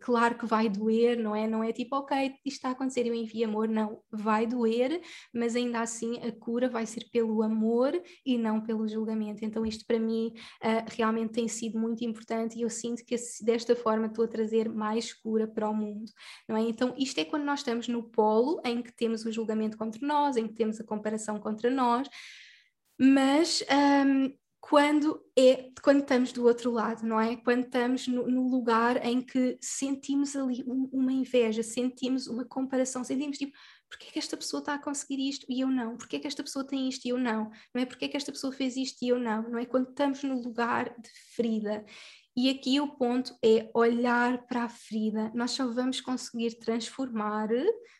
[0.00, 1.46] claro que vai doer, não é?
[1.46, 5.00] Não é tipo, ok, isto está a acontecer, eu envio amor, não, vai doer,
[5.32, 7.92] mas ainda assim a cura vai ser pelo amor
[8.24, 9.44] e não pelo julgamento.
[9.44, 13.76] Então, isto para mim uh, realmente tem sido muito importante e eu sinto que desta
[13.76, 16.10] forma estou a trazer mais cura para o mundo,
[16.48, 16.62] não é?
[16.62, 20.36] Então, isto é quando nós estamos no polo em que temos o julgamento contra nós,
[20.36, 22.08] em que temos a comparação contra nós.
[22.98, 23.62] Mas
[24.06, 24.32] um,
[24.68, 27.36] quando é quando estamos do outro lado, não é?
[27.36, 33.04] Quando estamos no, no lugar em que sentimos ali um, uma inveja, sentimos uma comparação,
[33.04, 33.56] sentimos tipo,
[33.88, 35.96] porquê é que esta pessoa está a conseguir isto e eu não?
[35.96, 37.48] Porquê é que esta pessoa tem isto e eu não?
[37.72, 37.86] Não é?
[37.86, 39.48] Porquê é que esta pessoa fez isto e eu não?
[39.48, 39.64] Não é?
[39.66, 41.84] Quando estamos no lugar de ferida.
[42.36, 45.32] E aqui o ponto é olhar para a ferida.
[45.34, 47.48] Nós só vamos conseguir transformar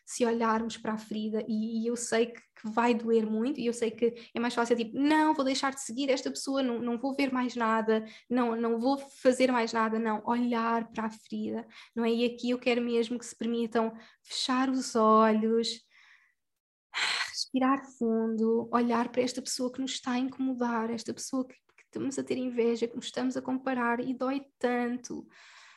[0.05, 1.43] se olharmos para a ferida.
[1.47, 4.53] E, e eu sei que, que, vai doer muito, e eu sei que é mais
[4.53, 8.05] fácil, tipo, não, vou deixar de seguir esta pessoa, não, não vou ver mais nada,
[8.29, 10.21] não, não vou fazer mais nada, não.
[10.23, 12.11] Olhar para a ferida, não é?
[12.11, 13.91] E aqui eu quero mesmo que se permitam
[14.23, 15.81] fechar os olhos,
[17.29, 21.55] respirar fundo, olhar para esta pessoa que nos está a incomodar, esta pessoa que
[21.87, 25.27] estamos a ter inveja, que nos estamos a comparar e dói tanto,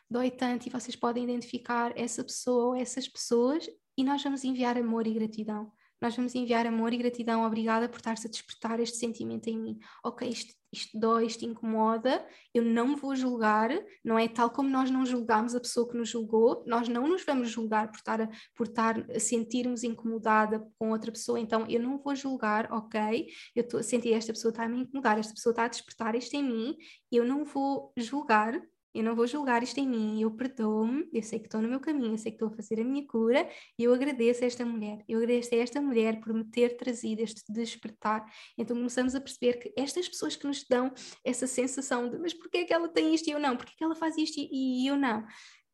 [0.09, 4.77] dói tanto, e vocês podem identificar essa pessoa ou essas pessoas e nós vamos enviar
[4.77, 5.73] amor e gratidão.
[6.01, 9.79] Nós vamos enviar amor e gratidão, obrigada por estar-se a despertar este sentimento em mim.
[10.03, 13.71] Ok, isto, isto dói, isto incomoda, eu não vou julgar,
[14.03, 17.25] não é tal como nós não julgamos a pessoa que nos julgou, nós não nos
[17.25, 21.81] vamos julgar por estar a, por estar a sentirmos incomodada com outra pessoa, então eu
[21.83, 25.35] não vou julgar, ok, eu estou a sentir esta pessoa está a me incomodar, esta
[25.35, 26.77] pessoa está a despertar isto em mim,
[27.13, 28.59] eu não vou julgar,
[28.95, 31.81] eu não vou julgar isto em mim, eu perdoo-me, eu sei que estou no meu
[31.81, 33.49] caminho, eu sei que estou a fazer a minha cura
[33.79, 37.23] e eu agradeço a esta mulher, eu agradeço a esta mulher por me ter trazido
[37.23, 38.25] este despertar.
[38.59, 40.93] Então começamos a perceber que estas pessoas que nos dão
[41.25, 43.57] essa sensação de mas porquê é que ela tem isto e eu não?
[43.57, 45.25] Porquê é que ela faz isto e eu não?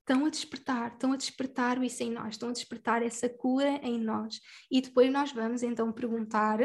[0.00, 3.98] Estão a despertar, estão a despertar isso em nós, estão a despertar essa cura em
[3.98, 4.38] nós.
[4.70, 6.60] E depois nós vamos então perguntar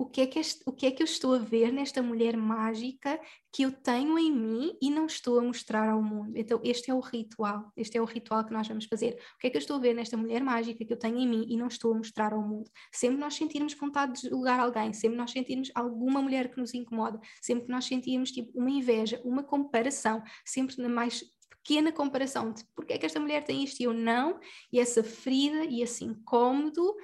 [0.00, 2.34] o que, é que este, o que é que eu estou a ver nesta mulher
[2.34, 3.20] mágica
[3.52, 6.32] que eu tenho em mim e não estou a mostrar ao mundo.
[6.38, 9.18] Então, este é o ritual, este é o ritual que nós vamos fazer.
[9.34, 11.28] O que é que eu estou a ver nesta mulher mágica que eu tenho em
[11.28, 12.70] mim e não estou a mostrar ao mundo?
[12.90, 17.20] Sempre nós sentirmos vontade de julgar alguém, sempre nós sentirmos alguma mulher que nos incomoda,
[17.42, 22.64] sempre que nós sentirmos tipo, uma inveja, uma comparação, sempre na mais pequena comparação de
[22.74, 24.40] porque é que esta mulher tem isto e eu não,
[24.72, 26.96] e essa ferida e esse incômodo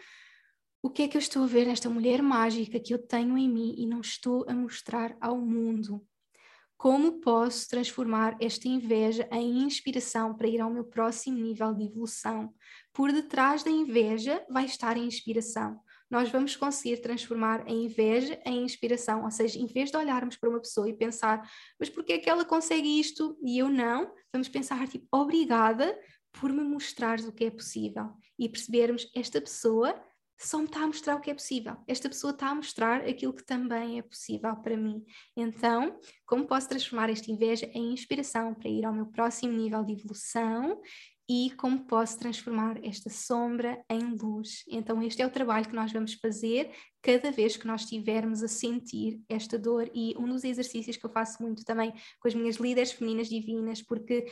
[0.83, 3.49] o que é que eu estou a ver nesta mulher mágica que eu tenho em
[3.49, 6.07] mim e não estou a mostrar ao mundo?
[6.77, 12.53] Como posso transformar esta inveja em inspiração para ir ao meu próximo nível de evolução?
[12.93, 15.81] Por detrás da inveja vai estar a inspiração.
[16.11, 20.51] Nós vamos conseguir transformar a inveja em inspiração, ou seja, em vez de olharmos para
[20.51, 24.13] uma pessoa e pensar, mas por que é que ela consegue isto e eu não?
[24.31, 25.99] Vamos pensar tipo, obrigada
[26.33, 29.99] por me mostrares o que é possível e percebermos esta pessoa
[30.39, 31.77] só me está a mostrar o que é possível.
[31.87, 35.05] Esta pessoa está a mostrar aquilo que também é possível para mim.
[35.37, 39.93] Então, como posso transformar esta inveja em inspiração para ir ao meu próximo nível de
[39.93, 40.81] evolução
[41.29, 44.63] e como posso transformar esta sombra em luz.
[44.69, 46.71] Então, este é o trabalho que nós vamos fazer
[47.03, 49.91] cada vez que nós estivermos a sentir esta dor.
[49.93, 53.83] E um dos exercícios que eu faço muito também com as minhas líderes femininas divinas,
[53.83, 54.27] porque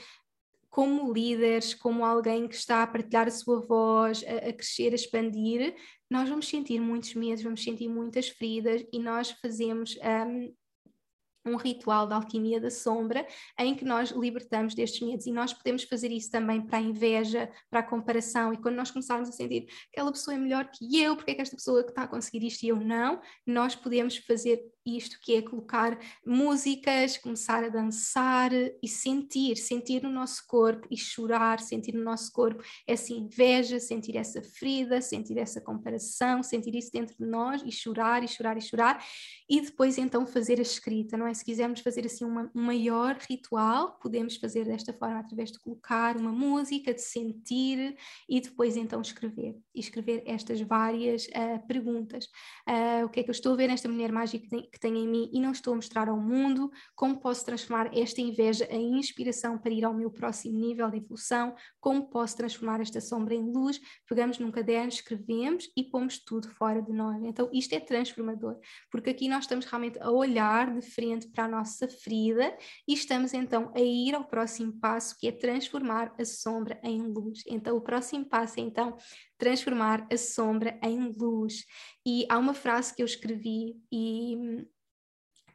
[0.74, 4.96] como líderes, como alguém que está a partilhar a sua voz, a, a, crescer, a
[4.96, 5.72] expandir,
[6.10, 12.08] nós vamos sentir muitos medos, vamos sentir muitas feridas e nós fazemos um, um ritual
[12.08, 13.24] da alquimia da sombra
[13.56, 15.26] em que nós libertamos destes medos.
[15.26, 18.52] E nós podemos fazer isso também para a inveja, para a comparação.
[18.52, 21.34] E quando nós começarmos a sentir que aquela pessoa é melhor que eu, porque é
[21.36, 25.18] que esta pessoa que está a conseguir isto e eu não, nós podemos fazer isto
[25.20, 31.60] que é colocar músicas, começar a dançar e sentir, sentir no nosso corpo e chorar,
[31.60, 37.16] sentir no nosso corpo essa inveja, sentir essa ferida, sentir essa comparação, sentir isso dentro
[37.16, 39.04] de nós e chorar e chorar e chorar
[39.48, 41.34] e depois então fazer a escrita, não é?
[41.34, 46.16] Se quisermos fazer assim uma, um maior ritual, podemos fazer desta forma através de colocar
[46.16, 47.96] uma música, de sentir
[48.28, 49.56] e depois então escrever.
[49.74, 52.26] E escrever estas várias uh, perguntas.
[52.68, 55.08] Uh, o que é que eu estou a ver nesta mulher mágica que tem em
[55.08, 56.70] mim e não estou a mostrar ao mundo?
[56.96, 61.54] Como posso transformar esta inveja em inspiração para ir ao meu próximo nível de evolução?
[61.80, 63.80] Como posso transformar esta sombra em luz?
[64.08, 67.22] Pegamos num caderno, escrevemos e pomos tudo fora de nós.
[67.22, 68.58] Então isto é transformador,
[68.90, 72.56] porque aqui nós estamos realmente a olhar de frente para a nossa ferida
[72.88, 77.44] e estamos então a ir ao próximo passo que é transformar a sombra em luz.
[77.46, 78.96] Então o próximo passo é então
[79.38, 81.64] transformar a sombra em luz.
[82.06, 84.66] E há uma frase que eu escrevi e hum,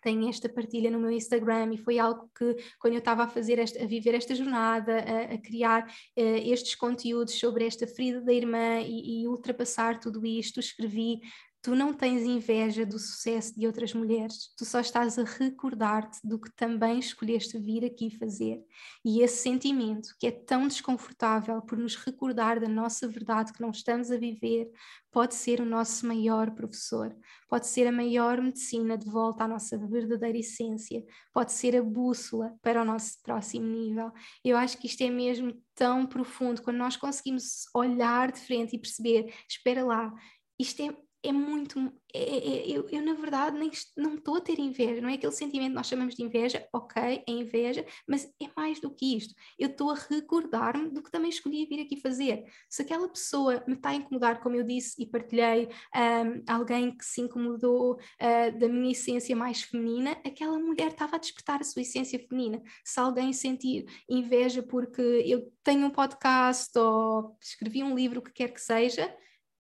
[0.01, 3.59] tenho esta partilha no meu Instagram e foi algo que quando eu estava a fazer
[3.59, 5.85] esta, a viver esta jornada, a, a criar
[6.17, 11.19] uh, estes conteúdos sobre esta ferida da irmã e, e ultrapassar tudo isto, escrevi
[11.61, 16.39] Tu não tens inveja do sucesso de outras mulheres, tu só estás a recordar-te do
[16.39, 18.63] que também escolheste vir aqui fazer.
[19.03, 23.71] E esse sentimento, que é tão desconfortável por nos recordar da nossa verdade que não
[23.71, 24.71] estamos a viver,
[25.11, 27.13] pode ser o nosso maior professor,
[27.49, 32.55] pode ser a maior medicina de volta à nossa verdadeira essência, pode ser a bússola
[32.61, 34.13] para o nosso próximo nível.
[34.45, 38.79] Eu acho que isto é mesmo tão profundo quando nós conseguimos olhar de frente e
[38.79, 40.13] perceber: espera lá,
[40.57, 41.91] isto é é muito.
[42.13, 45.13] É, é, é, eu, eu, na verdade, nem, não estou a ter inveja, não é
[45.13, 49.17] aquele sentimento que nós chamamos de inveja, ok, é inveja, mas é mais do que
[49.17, 49.35] isto.
[49.59, 52.45] Eu estou a recordar-me do que também escolhi vir aqui fazer.
[52.69, 57.05] Se aquela pessoa me está a incomodar, como eu disse e partilhei, um, alguém que
[57.05, 61.83] se incomodou uh, da minha essência mais feminina, aquela mulher estava a despertar a sua
[61.83, 62.61] essência feminina.
[62.83, 68.31] Se alguém sentir inveja porque eu tenho um podcast ou escrevi um livro, o que
[68.31, 69.13] quer que seja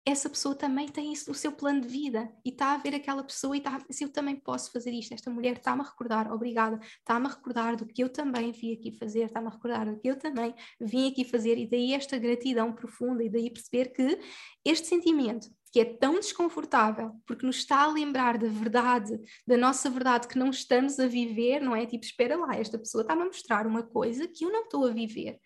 [0.08, 3.22] essa pessoa também tem isso no seu plano de vida e está a ver aquela
[3.22, 6.80] pessoa e está, se eu também posso fazer isto, esta mulher está-me a recordar, obrigada,
[6.80, 10.08] está-me a recordar do que eu também vim aqui fazer, está-me a recordar do que
[10.08, 14.17] eu também vim aqui fazer e daí esta gratidão profunda e daí perceber que
[14.63, 19.89] este sentimento que é tão desconfortável, porque nos está a lembrar da verdade, da nossa
[19.89, 21.86] verdade que não estamos a viver, não é?
[21.86, 24.91] Tipo, espera lá, esta pessoa está-me a mostrar uma coisa que eu não estou a
[24.91, 25.38] viver.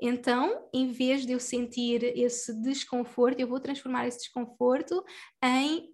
[0.00, 5.04] Então, em vez de eu sentir esse desconforto, eu vou transformar esse desconforto
[5.42, 5.90] em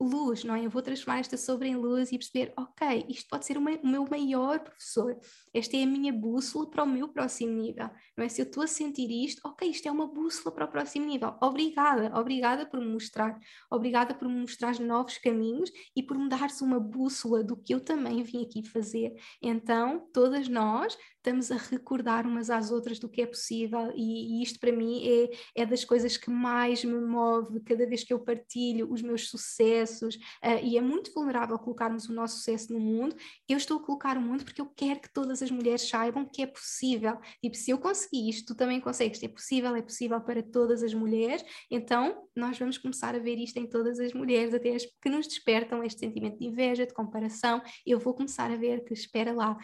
[0.00, 0.64] luz, não é?
[0.64, 4.06] Eu vou transformar esta sombra em luz e perceber, ok, isto pode ser o meu
[4.08, 5.18] maior professor,
[5.52, 8.28] esta é a minha bússola para o meu próximo nível, não é?
[8.28, 11.36] Se eu estou a sentir isto, ok, isto é uma bússola para o próximo nível.
[11.42, 13.36] Obrigada, obrigada por me mostrar,
[13.68, 17.80] obrigada por me mostrar novos caminhos e por me dar-se uma bússola do que eu
[17.80, 19.14] também vim aqui fazer.
[19.42, 24.42] Então, todas nós estamos a recordar umas às outras do que é possível, e, e
[24.42, 28.20] isto para mim é, é das coisas que mais me move cada vez que eu
[28.20, 33.16] partilho os meus sucessos, uh, e é muito vulnerável colocarmos o nosso sucesso no mundo.
[33.48, 36.42] Eu estou a colocar o mundo porque eu quero que todas as mulheres saibam que
[36.42, 37.18] é possível.
[37.40, 39.22] Tipo, se eu consegui isto, tu também consegues.
[39.22, 41.44] É possível, é possível para todas as mulheres.
[41.70, 45.26] Então, nós vamos começar a ver isto em todas as mulheres, até as que nos
[45.26, 47.60] despertam este sentimento de inveja, de comparação.
[47.84, 49.56] Eu vou começar a ver que, espera lá,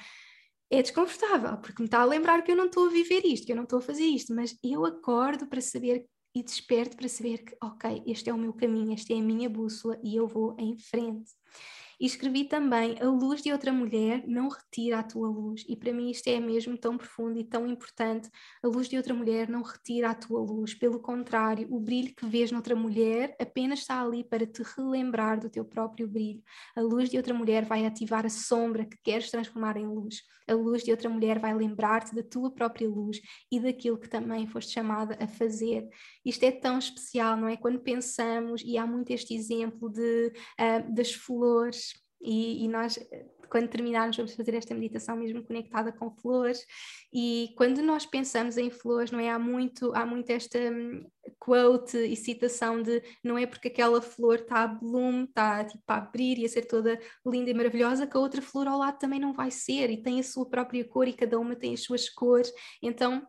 [0.70, 3.52] é desconfortável, porque me está a lembrar que eu não estou a viver isto, que
[3.52, 7.38] eu não estou a fazer isto, mas eu acordo para saber e desperto para saber
[7.44, 10.56] que, ok, este é o meu caminho, esta é a minha bússola e eu vou
[10.58, 11.30] em frente.
[12.00, 15.64] E escrevi também: A luz de outra mulher não retira a tua luz.
[15.68, 18.28] E para mim isto é mesmo tão profundo e tão importante.
[18.62, 20.74] A luz de outra mulher não retira a tua luz.
[20.74, 25.50] Pelo contrário, o brilho que vês noutra mulher apenas está ali para te relembrar do
[25.50, 26.42] teu próprio brilho.
[26.76, 30.22] A luz de outra mulher vai ativar a sombra que queres transformar em luz.
[30.46, 34.46] A luz de outra mulher vai lembrar-te da tua própria luz e daquilo que também
[34.46, 35.88] foste chamada a fazer.
[36.24, 37.56] Isto é tão especial, não é?
[37.56, 41.83] Quando pensamos, e há muito este exemplo de, uh, das flores,
[42.24, 42.98] e, e, nós,
[43.50, 46.64] quando terminarmos, vamos fazer esta meditação mesmo conectada com flores.
[47.12, 49.30] E quando nós pensamos em flores, não é?
[49.30, 51.06] Há muito, há muito esta um,
[51.38, 55.96] quote e citação de não é porque aquela flor está a bloom, está tipo, a
[55.96, 59.20] abrir e a ser toda linda e maravilhosa, que a outra flor ao lado também
[59.20, 62.08] não vai ser e tem a sua própria cor e cada uma tem as suas
[62.08, 62.50] cores.
[62.82, 63.26] Então,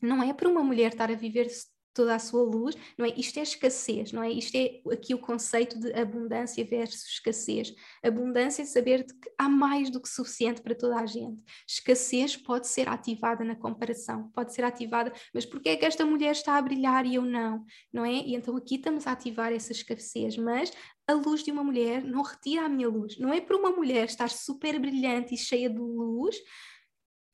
[0.00, 1.48] não é para uma mulher estar a viver
[1.94, 3.14] toda a sua luz, não é?
[3.16, 4.30] Isto é escassez, não é?
[4.30, 7.74] Isto é aqui o conceito de abundância versus escassez.
[8.02, 11.40] Abundância é saber que há mais do que suficiente para toda a gente.
[11.66, 16.32] Escassez pode ser ativada na comparação, pode ser ativada, mas porquê é que esta mulher
[16.32, 18.14] está a brilhar e eu não, não é?
[18.14, 20.72] E então aqui estamos a ativar essa escassez, mas
[21.06, 23.18] a luz de uma mulher não retira a minha luz.
[23.18, 26.36] Não é para uma mulher estar super brilhante e cheia de luz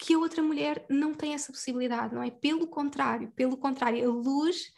[0.00, 2.30] que a outra mulher não tem essa possibilidade, não é?
[2.30, 4.72] Pelo contrário, pelo contrário, a luz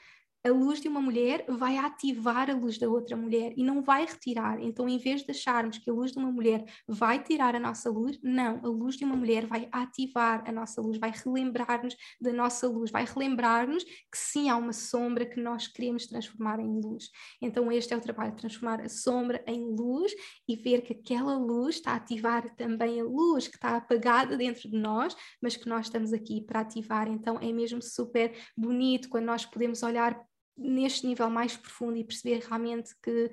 [0.44, 4.05] a luz de uma mulher vai ativar a luz da outra mulher e não vai
[4.05, 4.61] retirar.
[4.61, 7.88] Então, em vez de acharmos que a luz de uma mulher vai tirar a nossa
[7.88, 12.33] luz, não, a luz de uma mulher vai ativar a nossa luz, vai relembrar-nos da
[12.33, 17.09] nossa luz, vai relembrar-nos que sim, há uma sombra que nós queremos transformar em luz.
[17.40, 20.12] Então, este é o trabalho, transformar a sombra em luz
[20.48, 24.68] e ver que aquela luz está a ativar também a luz que está apagada dentro
[24.68, 27.07] de nós, mas que nós estamos aqui para ativar.
[27.07, 30.20] Então, é mesmo super bonito quando nós podemos olhar
[30.56, 33.30] neste nível mais profundo e perceber realmente que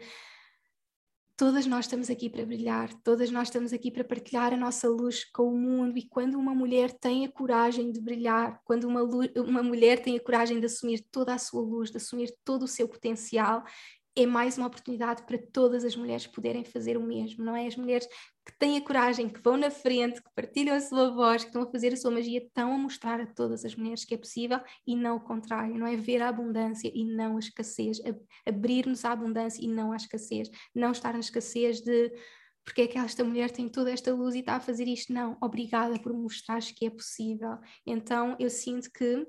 [1.40, 5.24] todas nós estamos aqui para brilhar, todas nós estamos aqui para partilhar a nossa luz
[5.24, 5.98] com o mundo.
[5.98, 9.02] E quando uma mulher tem a coragem de brilhar, quando uma,
[9.38, 12.68] uma mulher tem a coragem de assumir toda a sua luz, de assumir todo o
[12.68, 13.64] seu potencial,
[14.18, 17.68] é mais uma oportunidade para todas as mulheres poderem fazer o mesmo, não é?
[17.68, 18.08] As mulheres
[18.52, 21.64] que têm a coragem, que vão na frente, que partilham a sua voz, que estão
[21.64, 24.60] a fazer a sua magia, estão a mostrar a todas as mulheres que é possível
[24.86, 28.00] e não o contrário, não é ver a abundância e não a escassez,
[28.46, 32.12] abrir-nos à abundância e não à escassez, não estar na escassez de
[32.64, 35.12] porque é que esta mulher tem toda esta luz e está a fazer isto?
[35.12, 37.58] Não, obrigada por mostrares que é possível.
[37.86, 39.26] Então eu sinto que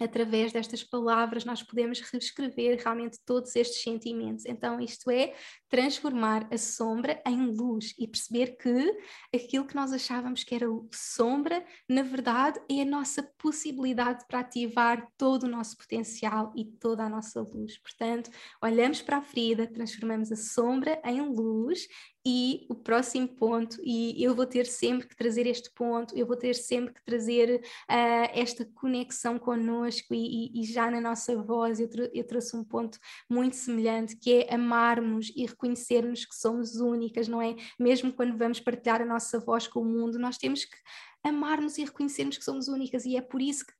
[0.00, 4.44] através destas palavras nós podemos reescrever realmente todos estes sentimentos.
[4.46, 5.34] Então, isto é
[5.68, 8.98] transformar a sombra em luz e perceber que
[9.34, 15.06] aquilo que nós achávamos que era sombra, na verdade, é a nossa possibilidade para ativar
[15.16, 17.78] todo o nosso potencial e toda a nossa luz.
[17.78, 18.30] Portanto,
[18.62, 21.86] olhamos para a ferida, transformamos a sombra em luz
[22.26, 26.36] e o próximo ponto, e eu vou ter sempre que trazer este ponto, eu vou
[26.36, 31.80] ter sempre que trazer uh, esta conexão connosco e, e, e, já na nossa voz
[31.80, 37.28] eu, eu trouxe um ponto muito semelhante que é amarmos e reconhecermos que somos únicas,
[37.28, 37.56] não é?
[37.78, 40.76] Mesmo quando vamos partilhar a nossa voz com o mundo, nós temos que
[41.22, 43.72] amar-nos e reconhecermos que somos únicas e é por isso que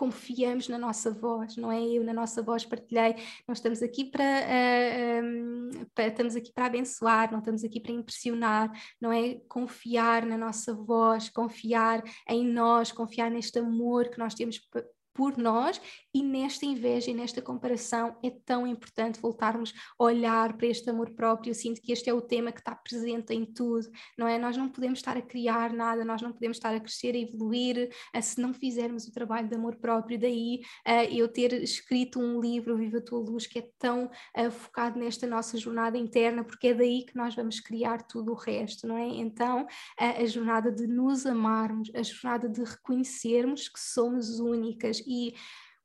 [0.00, 1.78] confiamos na nossa voz, não é?
[1.78, 7.30] Eu na nossa voz partilhei, nós estamos aqui para, uh, para, estamos aqui para abençoar,
[7.30, 9.34] não estamos aqui para impressionar, não é?
[9.46, 14.58] Confiar na nossa voz, confiar em nós, confiar neste amor que nós temos
[15.20, 15.78] por nós
[16.14, 21.10] e nesta inveja e nesta comparação é tão importante voltarmos a olhar para este amor
[21.10, 21.50] próprio.
[21.50, 24.38] Eu sinto que este é o tema que está presente em tudo, não é?
[24.38, 27.90] Nós não podemos estar a criar nada, nós não podemos estar a crescer, a evoluir,
[28.14, 30.18] a, se não fizermos o trabalho de amor próprio.
[30.18, 34.50] Daí uh, eu ter escrito um livro, Viva a Tua Luz, que é tão uh,
[34.50, 38.86] focado nesta nossa jornada interna, porque é daí que nós vamos criar tudo o resto,
[38.86, 39.06] não é?
[39.06, 39.66] Então,
[39.98, 45.34] a jornada de nos amarmos, a jornada de reconhecermos que somos únicas e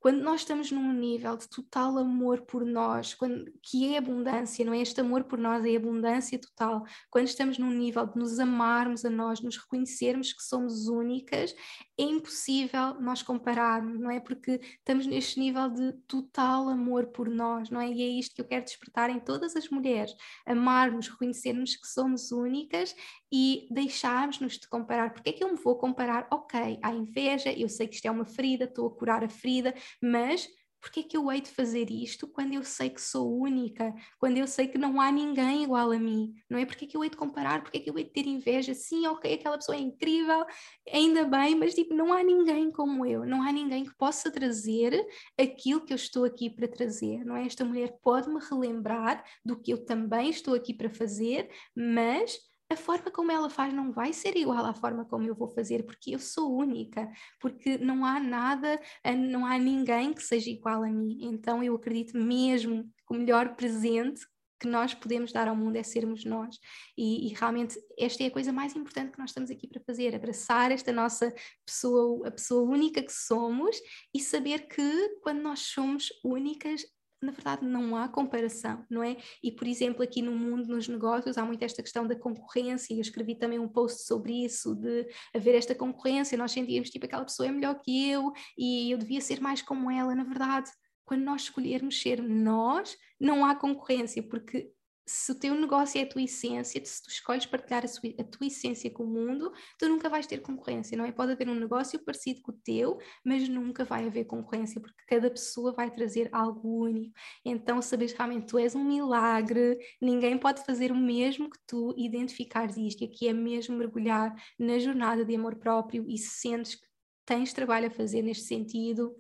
[0.06, 4.72] quando nós estamos num nível de total amor por nós, quando, que é abundância, não
[4.72, 4.80] é?
[4.80, 6.86] Este amor por nós é abundância total.
[7.10, 11.56] Quando estamos num nível de nos amarmos a nós, nos reconhecermos que somos únicas,
[12.00, 14.20] é impossível nós compararmos, não é?
[14.20, 17.90] Porque estamos neste nível de total amor por nós, não é?
[17.90, 22.32] E é isto que eu quero despertar em todas as mulheres: amarmos, reconhecermos que somos
[22.32, 22.96] únicas
[23.32, 25.12] e deixarmos-nos de comparar.
[25.12, 26.28] Porque é que eu me vou comparar?
[26.32, 29.74] Ok, há inveja, eu sei que isto é uma ferida, estou a curar a ferida,
[30.02, 30.48] mas
[30.86, 34.38] porque é que eu hei de fazer isto quando eu sei que sou única, quando
[34.38, 36.66] eu sei que não há ninguém igual a mim, não é?
[36.66, 38.76] Porque é que eu hei de comparar, porque é que eu hei de ter inveja?
[38.76, 40.46] Sim, ok, aquela pessoa é incrível,
[40.94, 45.04] ainda bem, mas tipo, não há ninguém como eu, não há ninguém que possa trazer
[45.40, 47.48] aquilo que eu estou aqui para trazer, não é?
[47.48, 52.38] Esta mulher pode me relembrar do que eu também estou aqui para fazer, mas
[52.70, 55.86] a forma como ela faz não vai ser igual à forma como eu vou fazer,
[55.86, 60.84] porque eu sou única, porque não há nada, eh, não há ninguém que seja igual
[60.84, 61.18] a mim.
[61.22, 64.22] Então eu acredito mesmo que o melhor presente
[64.60, 66.58] que nós podemos dar ao mundo é sermos nós.
[66.98, 70.16] E, e, realmente esta é a coisa mais importante que nós estamos aqui para fazer,
[70.16, 71.34] abraçar esta nossa
[71.66, 73.78] pessoa, a pessoa única que somos
[74.14, 76.84] e saber que quando nós somos únicas,
[77.26, 79.18] na verdade não há comparação, não é?
[79.44, 82.98] E, por exemplo, aqui no mundo, nos negócios, há muito esta questão da concorrência, e
[82.98, 87.26] eu escrevi também um post sobre isso, de haver esta concorrência, nós sentíamos, tipo, aquela
[87.26, 90.70] pessoa é melhor que eu, e eu devia ser mais como ela, na verdade,
[91.04, 94.72] quando nós escolhermos ser nós, não há concorrência, porque
[95.08, 98.24] se o teu negócio é a tua essência, se tu escolhes partilhar a, sua, a,
[98.24, 101.12] tua essência com o mundo, tu nunca vais ter concorrência, não é?
[101.12, 105.30] Pode haver um negócio parecido com o teu, mas nunca vai haver concorrência, porque cada
[105.30, 107.14] pessoa vai trazer algo único.
[107.44, 112.76] Então, sabes realmente tu és um milagre, ninguém pode fazer o mesmo que tu, identificares
[112.76, 116.88] isto, e aqui é mesmo mergulhar na jornada de amor próprio e se sentes que
[117.26, 119.16] tens trabalho a fazer neste sentido,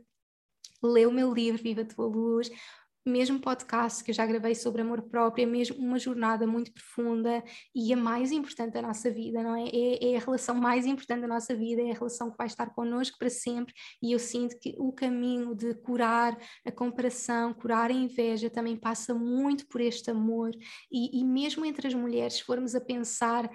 [0.81, 2.49] lê o meu livro Viva a Tua Luz,
[3.06, 7.43] mesmo podcast que eu já gravei sobre amor próprio, é mesmo uma jornada muito profunda
[7.74, 9.68] e a mais importante da nossa vida, não é?
[9.68, 10.14] é?
[10.14, 13.18] É, a relação mais importante da nossa vida, é a relação que vai estar connosco
[13.20, 18.49] para sempre e eu sinto que o caminho de curar a comparação, curar a inveja
[18.49, 20.51] também passa muito por este amor
[20.91, 23.49] e, e mesmo entre as mulheres, se formos a pensar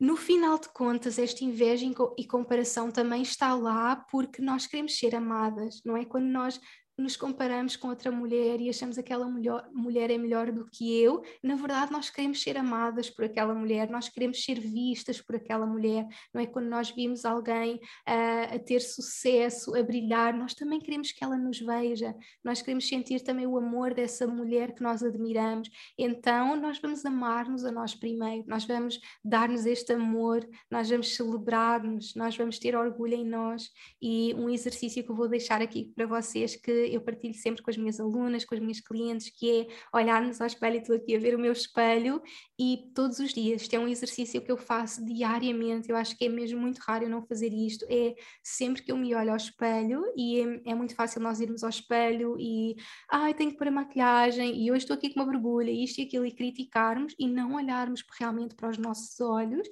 [0.00, 1.84] no final de contas, esta inveja
[2.16, 6.06] e comparação também está lá porque nós queremos ser amadas, não é?
[6.06, 6.58] Quando nós
[7.00, 11.00] nos comparamos com outra mulher e achamos que aquela mulher, mulher é melhor do que
[11.00, 15.36] eu, na verdade nós queremos ser amadas por aquela mulher, nós queremos ser vistas por
[15.36, 16.46] aquela mulher, não é?
[16.46, 21.36] Quando nós vimos alguém uh, a ter sucesso, a brilhar, nós também queremos que ela
[21.36, 26.78] nos veja, nós queremos sentir também o amor dessa mulher que nós admiramos, então nós
[26.78, 32.58] vamos amar-nos a nós primeiro, nós vamos dar-nos este amor, nós vamos celebrar-nos, nós vamos
[32.58, 33.70] ter orgulho em nós
[34.00, 37.70] e um exercício que eu vou deixar aqui para vocês que eu partilho sempre com
[37.70, 41.16] as minhas alunas, com as minhas clientes, que é olhar-nos ao espelho e estou aqui
[41.16, 42.22] a ver o meu espelho
[42.58, 46.26] e todos os dias, isto é um exercício que eu faço diariamente, eu acho que
[46.26, 49.36] é mesmo muito raro eu não fazer isto, é sempre que eu me olho ao
[49.36, 52.76] espelho e é, é muito fácil nós irmos ao espelho e
[53.10, 56.04] ai, tenho que pôr a maquilhagem e hoje estou aqui com uma borbulha, isto e
[56.04, 59.68] aquilo e criticarmos e não olharmos realmente para os nossos olhos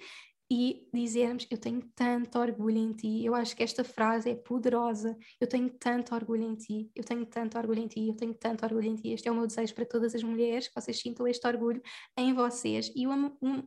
[0.51, 3.25] e dizermos: Eu tenho tanto orgulho em ti.
[3.25, 5.17] Eu acho que esta frase é poderosa.
[5.41, 8.65] Eu tenho tanto orgulho em ti, eu tenho tanto orgulho em ti, eu tenho tanto
[8.65, 9.11] orgulho em ti.
[9.11, 11.83] Este é o meu desejo para todas as mulheres, que vocês sintam este orgulho
[12.17, 12.91] em vocês.
[12.95, 13.11] E o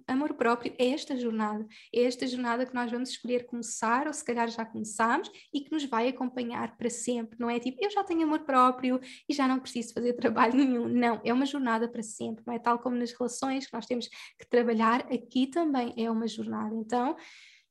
[0.08, 4.24] amor próprio é esta jornada, é esta jornada que nós vamos escolher começar, ou se
[4.24, 7.38] calhar já começamos, e que nos vai acompanhar para sempre.
[7.40, 10.88] Não é tipo, eu já tenho amor próprio e já não preciso fazer trabalho nenhum.
[10.88, 12.60] Não, é uma jornada para sempre, não é?
[12.60, 16.70] Tal como nas relações que nós temos que trabalhar, aqui também é uma jornada.
[16.74, 17.15] Então,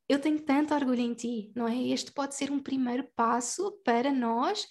[0.08, 1.76] eu tenho tanto orgulho em ti, não é?
[1.76, 4.66] Este pode ser um primeiro passo para nós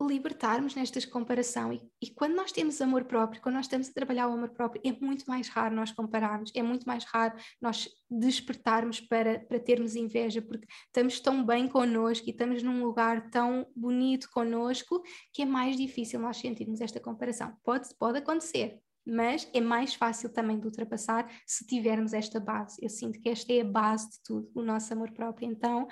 [0.00, 4.28] libertarmos nestas comparação e, e, quando nós temos amor próprio, quando nós estamos a trabalhar
[4.28, 9.00] o amor próprio, é muito mais raro nós compararmos, é muito mais raro nós despertarmos
[9.00, 14.28] para, para termos inveja, porque estamos tão bem connosco e estamos num lugar tão bonito
[14.32, 15.02] connosco
[15.32, 17.54] que é mais difícil nós sentirmos esta comparação.
[17.62, 18.80] Pode, pode acontecer,
[19.10, 22.78] mas é mais fácil também de ultrapassar se tivermos esta base.
[22.80, 25.50] Eu sinto que esta é a base de tudo, o nosso amor próprio.
[25.50, 25.88] Então,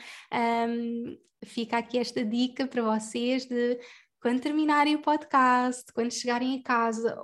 [0.68, 3.78] um, fica aqui esta dica para vocês de
[4.20, 7.20] quando terminarem o podcast, quando chegarem a casa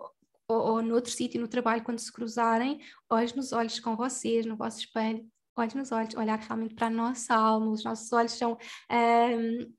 [0.49, 4.57] ou, ou noutro sítio no trabalho, quando se cruzarem, olhos nos olhos com vocês, no
[4.57, 5.24] vosso espelho,
[5.57, 8.59] olhos nos olhos, olhar realmente para a nossa alma, os nossos olhos são
[8.90, 9.72] um,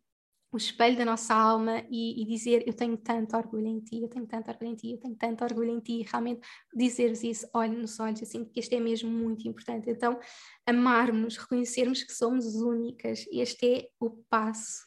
[0.55, 4.07] o espelho da nossa alma e, e, dizer eu tenho tanto orgulho em ti, eu
[4.07, 7.47] tenho tanto orgulho em ti, eu tenho tanto orgulho em ti, e realmente dizer-vos isso,
[7.53, 9.89] olho nos olhos, assim, porque isto é mesmo muito importante.
[9.89, 10.17] Então,
[10.65, 14.85] amarmos, reconhecermos que somos únicas, este é o passo.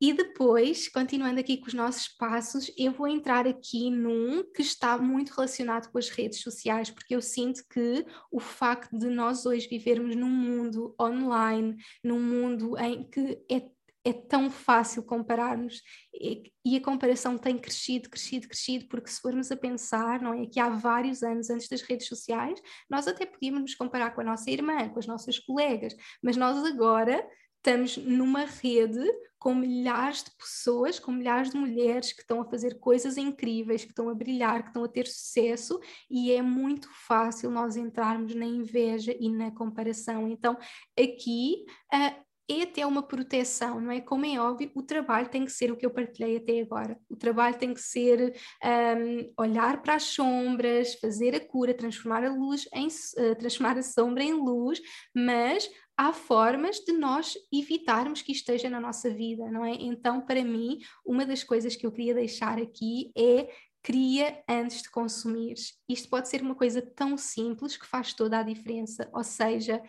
[0.00, 4.98] E depois, continuando aqui com os nossos passos, eu vou entrar aqui num que está
[4.98, 9.66] muito relacionado com as redes sociais, porque eu sinto que o facto de nós hoje
[9.66, 13.62] vivermos num mundo online, num mundo em que é
[14.04, 15.80] é tão fácil compararmos
[16.12, 20.46] e, e, a comparação tem crescido, crescido, crescido, porque se formos a pensar, não é
[20.46, 24.24] que há vários anos antes das redes sociais, nós até podíamos nos comparar com a
[24.24, 27.26] nossa irmã, com as nossas colegas, mas nós agora
[27.56, 32.78] estamos numa rede com milhares de pessoas, com milhares de mulheres que estão a fazer
[32.78, 35.78] coisas incríveis, que estão a brilhar, que estão a ter sucesso,
[36.10, 40.28] e é muito fácil nós entrarmos na inveja e na comparação.
[40.28, 40.56] Então,
[40.98, 44.00] aqui uh, é até uma proteção, não é?
[44.00, 46.98] Como é óbvio, o trabalho tem que ser o que eu partilhei até agora.
[47.08, 52.32] O trabalho tem que ser um, olhar para as sombras, fazer a cura, transformar a
[52.32, 54.80] luz em uh, transformar a sombra em luz,
[55.14, 59.72] mas há formas de nós evitarmos que esteja na nossa vida, não é?
[59.72, 63.48] Então, para mim, uma das coisas que eu queria deixar aqui é
[63.82, 65.54] cria antes de consumir.
[65.88, 69.82] Isto pode ser uma coisa tão simples que faz toda a diferença, ou seja,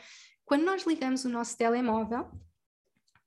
[0.46, 2.30] quando nós ligamos o nosso telemóvel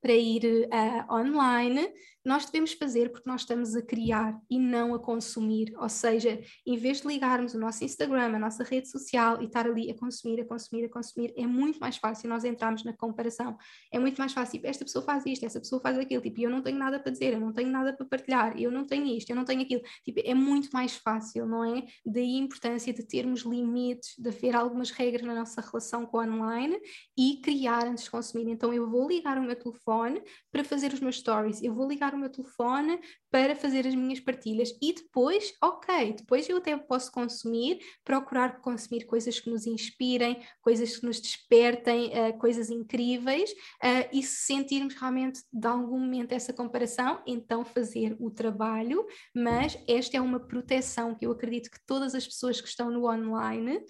[0.01, 1.93] para ir uh, online,
[2.29, 5.73] nós devemos fazer porque nós estamos a criar e não a consumir.
[5.79, 9.67] Ou seja, em vez de ligarmos o nosso Instagram, a nossa rede social e estar
[9.67, 13.57] ali a consumir, a consumir, a consumir, é muito mais fácil nós entrarmos na comparação.
[13.91, 16.51] É muito mais fácil, tipo, esta pessoa faz isto, esta pessoa faz aquilo, tipo, eu
[16.51, 19.31] não tenho nada para dizer, eu não tenho nada para partilhar, eu não tenho isto,
[19.31, 19.81] eu não tenho aquilo.
[20.05, 21.83] Tipo, é muito mais fácil, não é?
[22.05, 26.21] Daí a importância de termos limites, de haver algumas regras na nossa relação com o
[26.21, 26.79] online
[27.17, 28.51] e criar antes de consumir.
[28.51, 30.23] Então, eu vou ligar o meu telefone
[30.53, 33.01] para fazer os meus stories, eu vou ligar o meu telefone
[33.31, 39.05] para fazer as minhas partilhas e depois, ok, depois eu até posso consumir, procurar consumir
[39.05, 44.95] coisas que nos inspirem, coisas que nos despertem, uh, coisas incríveis uh, e se sentirmos
[44.95, 51.15] realmente de algum momento essa comparação, então fazer o trabalho, mas esta é uma proteção
[51.15, 53.81] que eu acredito que todas as pessoas que estão no online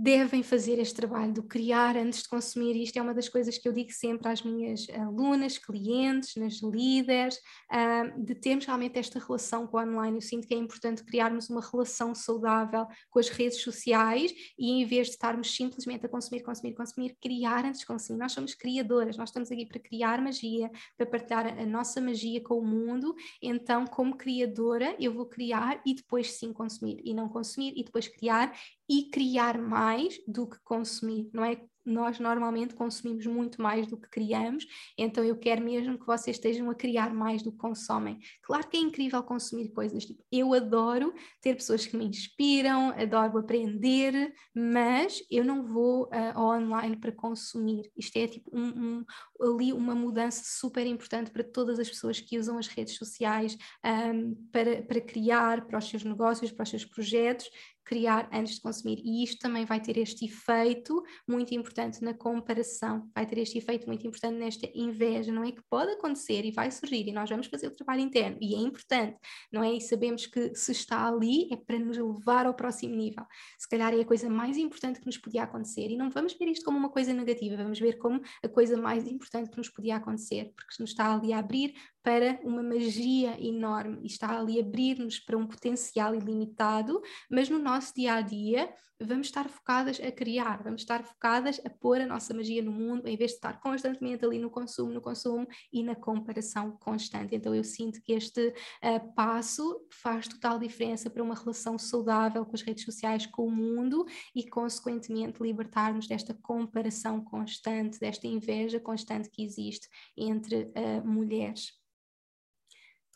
[0.00, 2.80] devem fazer este trabalho do criar antes de consumir.
[2.80, 7.34] Isto é uma das coisas que eu digo sempre às minhas alunas, clientes, nas líderes,
[7.36, 10.18] uh, de termos realmente esta relação com o online.
[10.18, 14.86] Eu sinto que é importante criarmos uma relação saudável com as redes sociais e em
[14.86, 18.20] vez de estarmos simplesmente a consumir, consumir, consumir, criar antes de consumir.
[18.20, 22.54] Nós somos criadoras, nós estamos aqui para criar magia, para partilhar a nossa magia com
[22.54, 23.16] o mundo.
[23.42, 28.06] Então, como criadora, eu vou criar e depois sim consumir, e não consumir e depois
[28.06, 28.56] criar
[28.88, 29.87] e criar mais
[30.26, 31.60] do que consumir, não é?
[31.84, 34.66] Nós normalmente consumimos muito mais do que criamos,
[34.96, 38.18] então eu quero mesmo que vocês estejam a criar mais do que consomem.
[38.42, 43.38] Claro que é incrível consumir coisas, tipo, eu adoro ter pessoas que me inspiram, adoro
[43.38, 47.90] aprender, mas eu não vou uh, online para consumir.
[47.96, 49.04] Isto é tipo um, um,
[49.40, 54.34] ali uma mudança super importante para todas as pessoas que usam as redes sociais um,
[54.52, 57.48] para, para criar para os seus negócios, para os seus projetos,
[57.88, 59.00] criar antes de consumir.
[59.02, 63.86] E isto também vai ter este efeito muito importante na comparação, vai ter este efeito
[63.86, 65.52] muito importante nesta inveja, não é?
[65.52, 68.58] Que pode acontecer e vai surgir, e nós vamos fazer o trabalho interno, e é
[68.58, 69.16] importante,
[69.52, 69.72] não é?
[69.72, 73.24] E sabemos que se está ali é para nos levar ao próximo nível.
[73.58, 76.46] Se calhar é a coisa mais importante que nos podia acontecer, e não vamos ver
[76.48, 79.96] isto como uma coisa negativa, vamos ver como a coisa mais importante que nos podia
[79.96, 81.74] acontecer, porque nos está ali a abrir
[82.08, 87.94] para uma magia enorme e está ali abrir-nos para um potencial ilimitado, mas no nosso
[87.94, 92.32] dia a dia vamos estar focadas a criar, vamos estar focadas a pôr a nossa
[92.32, 95.94] magia no mundo, em vez de estar constantemente ali no consumo, no consumo e na
[95.94, 97.36] comparação constante.
[97.36, 102.54] Então eu sinto que este uh, passo faz total diferença para uma relação saudável com
[102.54, 109.28] as redes sociais, com o mundo e, consequentemente, libertar-nos desta comparação constante, desta inveja constante
[109.28, 109.86] que existe
[110.16, 111.78] entre uh, mulheres.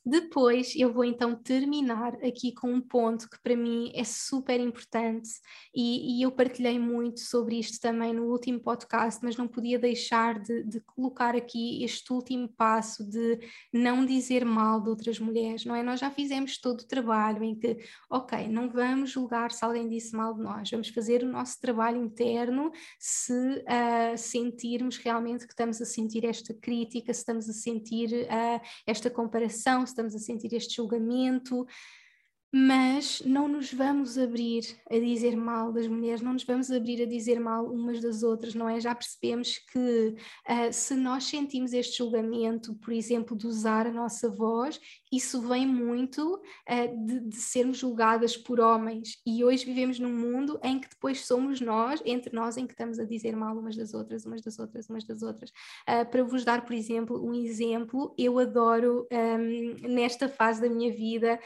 [0.05, 5.31] Depois eu vou então terminar aqui com um ponto que para mim é super importante
[5.73, 10.41] e, e, eu partilhei muito sobre isto também no último podcast, mas não podia deixar
[10.41, 13.39] de, de, colocar aqui este último passo de
[13.73, 15.85] não dizer mal de outras mulheres, não é?
[15.85, 17.79] Nós já fizemos todo o trabalho em que,
[18.11, 22.03] ok, não vamos julgar se alguém disse mal de nós, vamos fazer o nosso trabalho
[22.03, 28.11] interno se uh, sentirmos realmente que estamos a sentir esta crítica, se estamos a sentir
[28.25, 31.67] uh, esta comparação estamos a sentir este julgamento,
[32.55, 37.07] mas não nos vamos abrir a dizer mal das mulheres, não nos vamos abrir a
[37.07, 38.79] dizer mal umas das outras, não é?
[38.79, 40.15] Já percebemos que
[40.47, 44.79] uh, se nós sentimos este julgamento, por exemplo, de usar a nossa voz,
[45.11, 49.19] isso vem muito uh, de, de, sermos julgadas por homens.
[49.27, 52.99] E hoje vivemos num mundo em que depois somos nós, entre nós, em que estamos
[52.99, 55.49] a dizer mal umas das outras, umas das outras, umas das outras.
[55.89, 60.93] Uh, para vos dar, por exemplo, um exemplo, eu adoro um, nesta fase da minha
[60.93, 61.41] vida,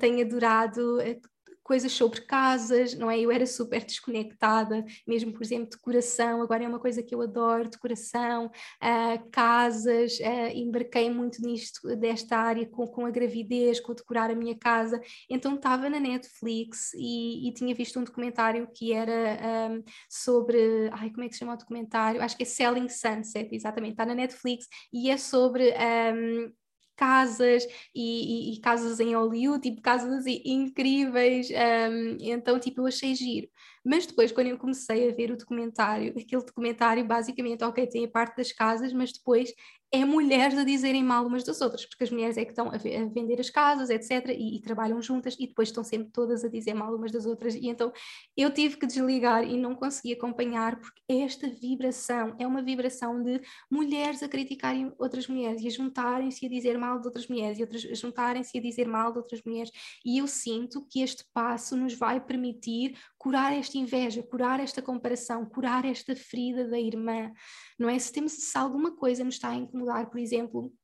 [0.00, 1.20] tenho adorado eh,
[1.62, 3.18] coisas sobre casas, não é?
[3.20, 7.68] Eu era super desconectada, mesmo, por exemplo, decoração, agora é uma coisa que eu adoro,
[7.68, 14.30] decoração, uh, casas, uh, embarquei muito nisto, desta área com, com a gravidez, com decorar
[14.30, 19.70] a minha casa, então estava na Netflix e, e, tinha visto um documentário que era
[19.70, 22.20] um, sobre, ai, como é que se chama o documentário?
[22.22, 26.52] Acho que é Selling Sunset, exatamente, está na Netflix e é sobre um,
[26.96, 27.64] casas
[27.94, 33.48] e, e, e, casas em Hollywood, tipo casas incríveis, um, então tipo eu achei giro.
[33.84, 38.08] Mas depois, quando eu comecei a ver o documentário, aquele documentário basicamente, ok, tem a
[38.08, 39.52] parte das casas, mas depois
[39.94, 42.78] é mulheres a dizerem mal umas das outras, porque as mulheres é que estão a,
[42.78, 46.72] vender as casas, etc., e, e, trabalham juntas e depois estão sempre todas a dizer
[46.72, 47.54] mal umas das outras.
[47.54, 47.92] E então
[48.34, 53.42] eu tive que desligar e não consegui acompanhar, porque esta vibração é uma vibração de
[53.70, 57.62] mulheres a criticarem outras mulheres e a juntarem-se a dizer mal de outras mulheres e
[57.62, 59.70] outras a juntarem-se a dizer mal de outras mulheres.
[60.06, 65.46] E eu sinto que este passo nos vai permitir curar esta inveja, curar esta comparação,
[65.46, 67.32] curar esta ferida da irmã.
[67.78, 67.96] Não é?
[67.96, 70.74] Se temos se alguma coisa nos está a incomodar, por exemplo,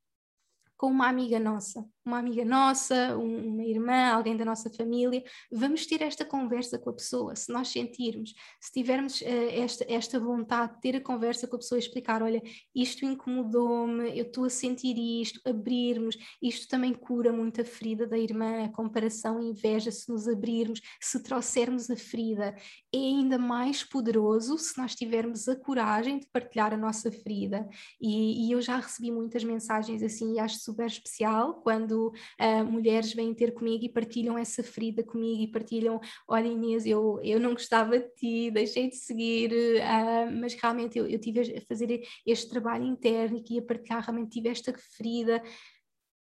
[0.77, 5.87] com uma amiga nossa, uma amiga nossa, um, uma irmã, alguém da nossa família, vamos
[5.87, 10.75] ter esta conversa com a pessoa, se nós sentirmos, se tivermos uh, esta, esta vontade
[10.75, 12.43] de ter a conversa com a pessoa e explicar, olha,
[12.75, 18.19] isto incomodou-me, eu estou a sentir isto, abrirmos, isto também cura muito a ferida da
[18.19, 22.57] irmã, a comparação, a inveja, se nos abrirmos, se trouxermos a ferida,
[22.93, 27.69] é ainda mais poderoso se nós tivermos a coragem de partilhar a nossa ferida,
[28.01, 33.13] e, e eu já recebi muitas mensagens assim, e acho super especial quando uh, mulheres
[33.13, 37.53] vêm ter comigo e partilham essa ferida comigo e partilham: olha, Inês, eu, eu não
[37.53, 42.49] gostava de ti, deixei de seguir, uh, mas realmente eu, eu tive a fazer este
[42.49, 45.43] trabalho interno e ia partilhar, realmente tive esta ferida.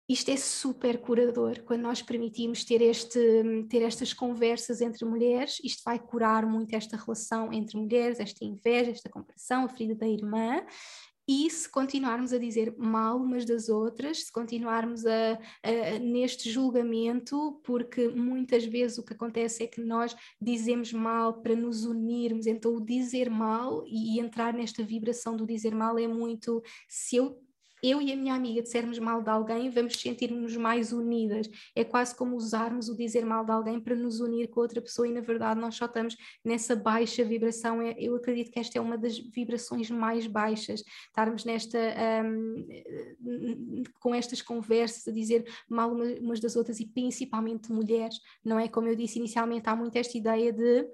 [0.08, 3.20] Isto é super curador quando nós permitimos ter, este,
[3.70, 8.92] ter estas conversas entre mulheres, isto vai curar muito esta relação entre mulheres, esta inveja,
[8.92, 10.62] esta comparação, a ferida da irmã,
[11.28, 17.62] e se continuarmos a dizer mal umas das outras, se continuarmos a, a, neste julgamento,
[17.64, 22.76] porque muitas vezes o que acontece é que nós dizemos mal para nos unirmos, então
[22.76, 27.43] o dizer mal e, entrar nesta vibração do dizer mal é muito se eu
[27.84, 31.50] eu e a minha amiga dissermos mal de alguém, vamos sentir-nos mais unidas.
[31.76, 35.06] É quase como usarmos o dizer mal de alguém para nos unir com outra pessoa
[35.06, 36.16] e, na verdade, nós só estamos
[36.46, 37.82] nessa baixa vibração.
[37.82, 41.78] É, eu acredito que esta é uma das vibrações mais baixas, estarmos nesta,
[42.26, 48.70] um, com estas conversas, a dizer mal umas das outras e principalmente mulheres, não é?
[48.70, 50.88] Como eu disse inicialmente, há muito esta ideia de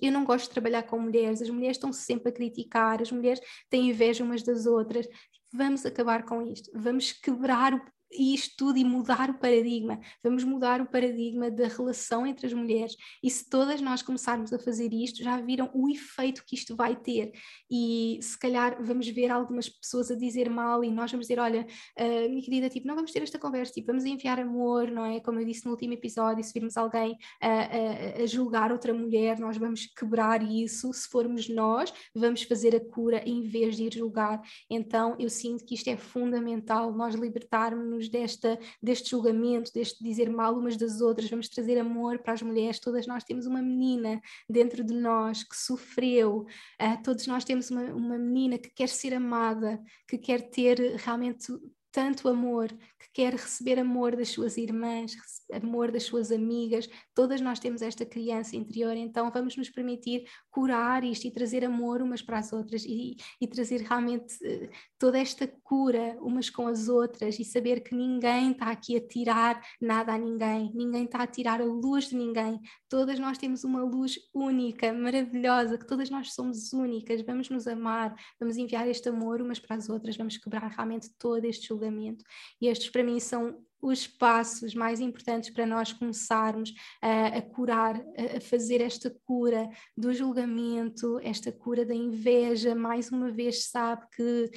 [0.00, 3.38] eu não gosto de trabalhar com mulheres, as mulheres estão sempre a criticar, as mulheres
[3.68, 5.06] têm inveja umas das outras
[5.52, 7.80] vamos acabar com isto, vamos quebrar o
[8.10, 10.00] isto tudo e mudar o paradigma.
[10.22, 12.96] Vamos mudar o paradigma da relação entre as mulheres.
[13.22, 16.96] E se todas nós começarmos a fazer isto, já viram o efeito que isto vai
[16.96, 17.32] ter.
[17.70, 21.66] E se calhar vamos ver algumas pessoas a dizer mal e nós vamos dizer: olha,
[21.98, 25.20] uh, minha querida, tipo, não vamos ter esta conversa, tipo, vamos enviar amor, não é?
[25.20, 29.38] Como eu disse no último episódio, se virmos alguém a, a, a julgar outra mulher,
[29.38, 30.92] nós vamos quebrar isso.
[30.92, 34.40] Se formos nós, vamos fazer a cura em vez de ir julgar.
[34.70, 40.58] Então eu sinto que isto é fundamental, nós libertarmos desta, deste julgamento, deste dizer mal
[40.58, 42.78] umas das outras, vamos trazer amor para as mulheres.
[42.78, 46.40] Todas nós temos uma menina dentro de nós que sofreu,
[46.80, 51.46] uh, todos nós temos uma, uma menina que quer ser amada, que quer ter realmente
[51.90, 55.16] tanto amor, que quer receber amor das suas irmãs,
[55.52, 60.24] amor das suas amigas, todas nós temos esta criança interior, então vamos nos permitir
[60.58, 65.16] curar isto e trazer amor umas para as outras e, e trazer realmente uh, toda
[65.16, 70.12] esta cura umas com as outras e saber que ninguém está aqui a tirar nada
[70.12, 72.60] a ninguém, ninguém está a tirar a luz de ninguém.
[72.88, 77.22] Todas nós temos uma luz única, maravilhosa, que todas nós somos únicas.
[77.22, 81.44] Vamos nos amar, vamos enviar este amor umas para as outras, vamos quebrar realmente todo
[81.44, 82.24] este julgamento.
[82.60, 87.96] E estes para mim são os passos mais importantes para nós começarmos a, a curar,
[87.96, 92.74] a, a, fazer esta cura do julgamento, esta cura da inveja.
[92.74, 94.50] Mais uma vez, sabe que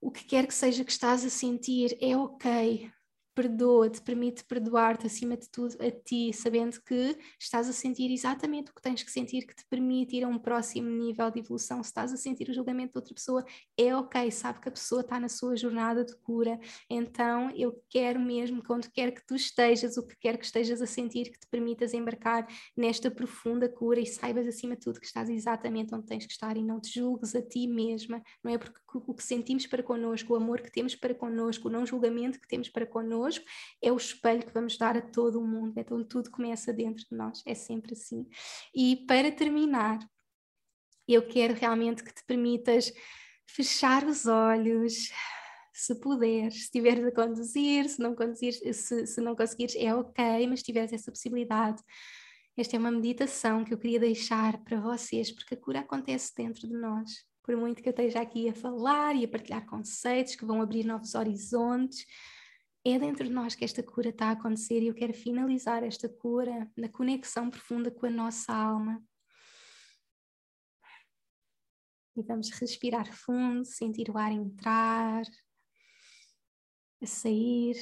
[0.00, 2.90] o que quer que seja que estás a sentir é ok,
[3.38, 8.74] perdoa-te, permite perdoar-te acima de tudo a ti, sabendo que estás a sentir exatamente o
[8.74, 11.80] que tens que sentir que te permite ir a um próximo nível de evolução.
[11.80, 13.44] Se estás a sentir o julgamento de outra pessoa,
[13.76, 16.58] é ok, sabe que a pessoa está na sua jornada de cura.
[16.90, 20.86] Então eu quero mesmo, quando quer que tu estejas, o que quer que estejas a
[20.86, 22.44] sentir, que te permitas embarcar
[22.76, 26.56] nesta profunda cura e saibas acima de tudo que estás exatamente onde tens que estar
[26.56, 28.58] e não te julgues a ti mesma, não é?
[28.58, 32.40] Porque o que sentimos para connosco, o amor que temos para connosco, o não julgamento
[32.40, 33.27] que temos para connosco
[33.82, 35.74] é o espelho que vamos dar a todo o mundo.
[35.76, 38.26] Então tudo começa dentro de nós, é sempre assim.
[38.74, 39.98] E para terminar,
[41.06, 42.92] eu quero realmente que te permitas
[43.46, 45.10] fechar os olhos,
[45.72, 50.46] se puderes, se estiveres a conduzir, se não conduzires, se, se não conseguires, é ok,
[50.46, 51.82] mas se tiveres essa possibilidade.
[52.56, 56.66] Esta é uma meditação que eu queria deixar para vocês, porque a cura acontece dentro
[56.66, 57.24] de nós.
[57.44, 60.84] Por muito que eu esteja aqui a falar e a partilhar conceitos que vão abrir
[60.84, 62.04] novos horizontes,
[62.84, 66.08] é dentro de nós que esta cura está a acontecer e eu quero finalizar esta
[66.08, 69.02] cura na conexão profunda com a nossa alma.
[72.16, 75.22] E vamos respirar fundo, sentir o ar entrar,
[77.00, 77.76] a sair.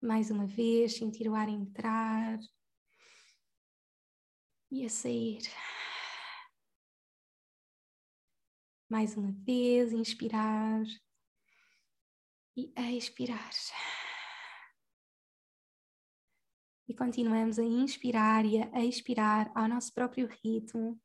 [0.00, 2.38] Mais uma vez, sentir o ar entrar
[4.70, 5.42] e a sair.
[8.88, 10.84] Mais uma vez, inspirar
[12.56, 13.50] e a expirar.
[16.86, 21.00] E continuamos a inspirar e a expirar ao nosso próprio ritmo,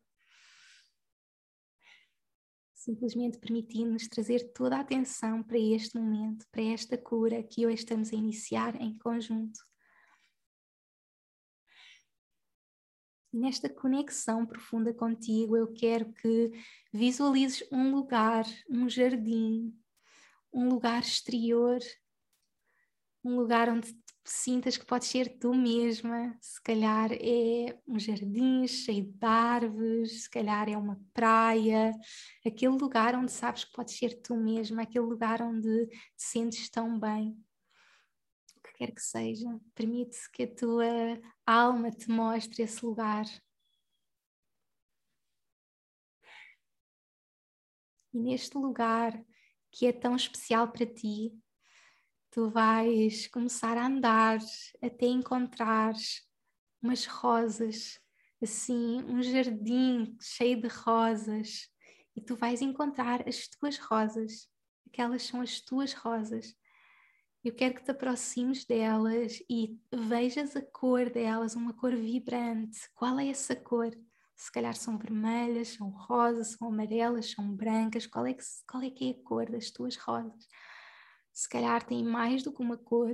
[2.73, 8.11] simplesmente permitindo-nos trazer toda a atenção para este momento, para esta cura que hoje estamos
[8.11, 9.59] a iniciar em conjunto.
[13.31, 16.51] Nesta conexão profunda contigo, eu quero que
[16.91, 19.79] visualizes um lugar, um jardim,
[20.53, 21.79] um lugar exterior,
[23.23, 23.93] um lugar onde
[24.23, 26.37] sintas que podes ser tu mesma.
[26.41, 31.91] Se calhar é um jardim cheio de árvores, se calhar é uma praia,
[32.45, 36.99] aquele lugar onde sabes que podes ser tu mesma, aquele lugar onde te sentes tão
[36.99, 37.31] bem.
[38.55, 40.85] O que quer que seja, permite que a tua
[41.45, 43.25] alma te mostre esse lugar.
[48.13, 49.23] E neste lugar,
[49.71, 51.33] que é tão especial para ti,
[52.31, 54.39] tu vais começar a andar
[54.81, 56.21] até encontrares
[56.81, 57.99] umas rosas,
[58.41, 61.69] assim, um jardim cheio de rosas,
[62.15, 64.47] e tu vais encontrar as tuas rosas,
[64.87, 66.55] aquelas são as tuas rosas.
[67.43, 72.79] Eu quero que te aproximes delas e vejas a cor delas, uma cor vibrante.
[72.93, 73.91] Qual é essa cor?
[74.39, 78.89] Se calhar são vermelhas, são rosas, são amarelas, são brancas, qual é que, qual é,
[78.89, 80.47] que é a cor das tuas rosas?
[81.33, 83.13] Se calhar têm mais do que uma cor,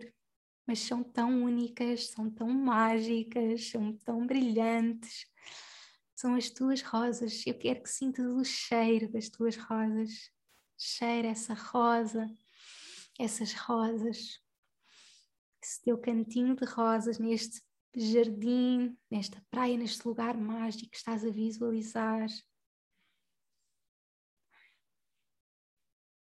[0.67, 5.25] mas são tão únicas, são tão mágicas, são tão brilhantes.
[6.15, 7.45] São as tuas rosas.
[7.45, 10.31] Eu quero que sintas o cheiro das tuas rosas.
[10.77, 12.27] Cheira essa rosa,
[13.19, 14.39] essas rosas.
[15.61, 17.63] Esse teu cantinho de rosas neste
[17.95, 22.27] jardim, nesta praia, neste lugar mágico que estás a visualizar.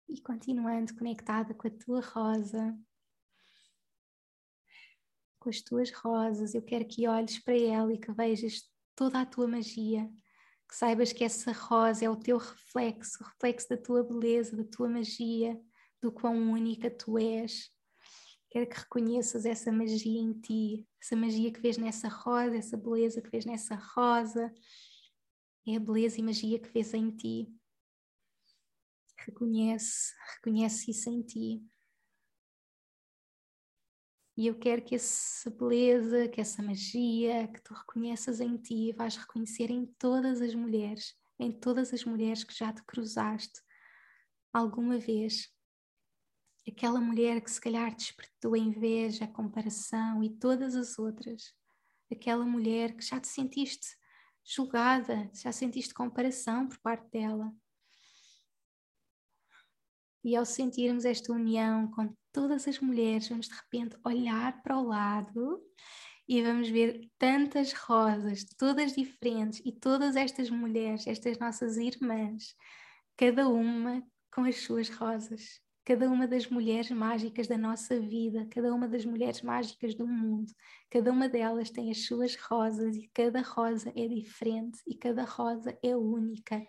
[0.07, 2.77] E continuando conectada com a tua rosa,
[5.39, 8.63] com as tuas rosas, eu quero que olhes para ela e que vejas
[8.95, 10.09] toda a tua magia,
[10.67, 14.63] que saibas que essa rosa é o teu reflexo, o reflexo da tua beleza, da
[14.63, 15.59] tua magia,
[16.01, 17.74] do quão única tu és.
[18.55, 23.21] Quero que reconheças essa magia em ti, essa magia que vês nessa rosa, essa beleza
[23.21, 24.49] que vês nessa rosa.
[25.67, 27.53] É a beleza e magia que vês em ti.
[29.17, 31.67] Reconhece, reconhece isso em ti.
[34.37, 39.17] E eu quero que essa beleza, que essa magia, que tu reconheças em ti, vais
[39.17, 43.59] reconhecer em todas as mulheres, em todas as mulheres que já te cruzaste
[44.53, 45.53] alguma vez
[46.67, 51.53] aquela mulher que se calhar despertou a inveja, a comparação e todas as outras,
[52.11, 53.87] aquela mulher que já te sentiste
[54.43, 57.51] julgada, já sentiste comparação por parte dela.
[60.23, 64.87] E ao sentirmos esta união com todas as mulheres, vamos de repente olhar para o
[64.87, 65.61] lado
[66.27, 72.55] e vamos ver tantas rosas, todas diferentes, e todas estas mulheres, estas nossas irmãs,
[73.15, 74.03] cada uma
[74.33, 79.05] com as suas rosas, cada uma das mulheres mágicas da nossa vida, cada uma das
[79.05, 80.51] mulheres mágicas do mundo,
[80.89, 85.77] cada uma delas tem as suas rosas e cada rosa é diferente e cada rosa
[85.83, 86.59] é única.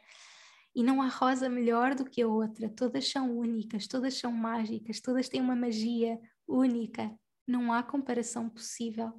[0.74, 5.00] E não há rosa melhor do que a outra, todas são únicas, todas são mágicas,
[5.00, 7.18] todas têm uma magia única.
[7.46, 9.10] Não há comparação possível.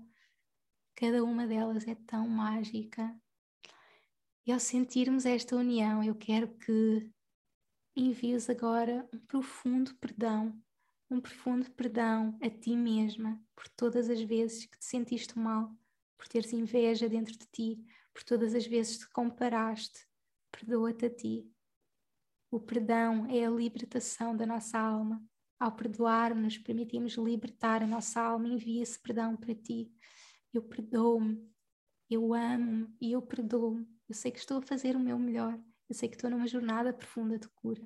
[0.95, 3.11] Cada uma delas é tão mágica.
[4.45, 7.09] E ao sentirmos esta união, eu quero que
[7.97, 10.55] envies agora um profundo perdão,
[11.09, 15.75] um profundo perdão a ti mesma por todas as vezes que te sentiste mal,
[16.15, 17.83] por teres inveja dentro de ti,
[18.13, 20.07] por todas as vezes que te comparaste,
[20.51, 21.51] perdoa-te a ti.
[22.51, 25.21] O perdão é a libertação da nossa alma.
[25.59, 28.47] Ao perdoar-nos, permitimos libertar a nossa alma.
[28.47, 29.91] Envia esse perdão para ti.
[30.53, 31.45] Eu perdoo-me,
[32.09, 33.85] eu amo-me e eu perdoo-me.
[34.07, 35.59] Eu sei que estou a fazer o meu melhor.
[35.89, 37.85] Eu sei que estou numa jornada profunda de cura.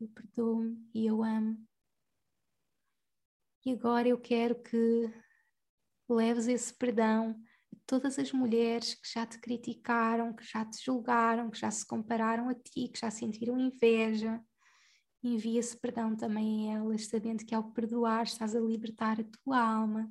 [0.00, 1.68] Eu perdoo-me e eu amo.
[3.66, 5.12] E agora eu quero que
[6.08, 7.38] leves esse perdão
[7.90, 12.48] todas as mulheres que já te criticaram, que já te julgaram, que já se compararam
[12.48, 14.40] a ti, que já sentiram inveja.
[15.20, 20.08] Envia-se perdão também a elas, sabendo que ao perdoar estás a libertar a tua alma.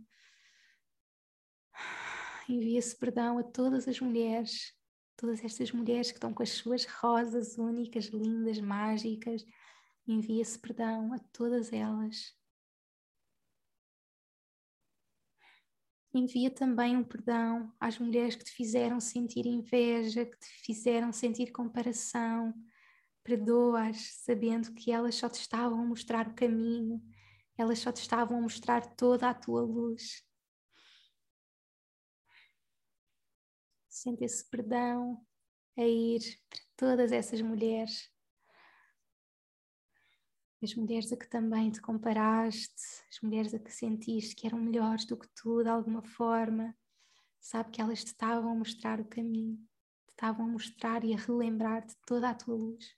[2.49, 4.73] Envia-se perdão a todas as mulheres,
[5.19, 9.45] todas estas mulheres que estão com as suas rosas únicas, lindas, mágicas.
[10.07, 12.33] Envia-se perdão a todas elas.
[16.13, 21.51] Envia também um perdão às mulheres que te fizeram sentir inveja, que te fizeram sentir
[21.51, 22.53] comparação.
[23.21, 26.99] Perdoa-as, sabendo que elas só te estavam a mostrar o caminho,
[27.57, 30.28] elas só te estavam a mostrar toda a tua luz.
[33.99, 35.21] Sente esse perdão
[35.77, 38.09] a ir para todas essas mulheres
[40.63, 42.81] as mulheres a que também te comparaste,
[43.11, 46.73] as mulheres a que sentiste que eram melhores do que tu de alguma forma,
[47.41, 49.57] sabe que elas te estavam a mostrar o caminho,
[50.07, 52.95] te estavam a mostrar e a relembrar de toda a tua luz.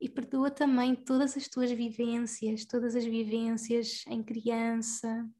[0.00, 5.30] E perdoa também todas as tuas vivências, todas as vivências em criança,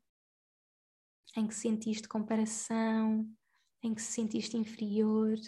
[1.34, 3.26] em que sentiste comparação,
[3.82, 5.38] em que se sentiste inferior.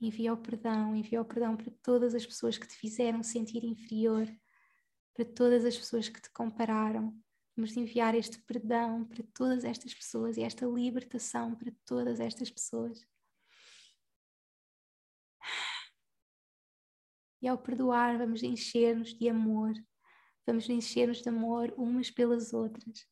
[0.00, 4.28] Envia o perdão, envia o perdão para todas as pessoas que te fizeram sentir inferior
[5.14, 7.16] para todas as pessoas que te compararam.
[7.56, 13.06] Vamos enviar este perdão para todas estas pessoas e esta libertação para todas estas pessoas.
[17.40, 19.74] E ao perdoar, vamos encher-nos de amor,
[20.46, 23.06] vamos encher-nos de amor umas pelas outras,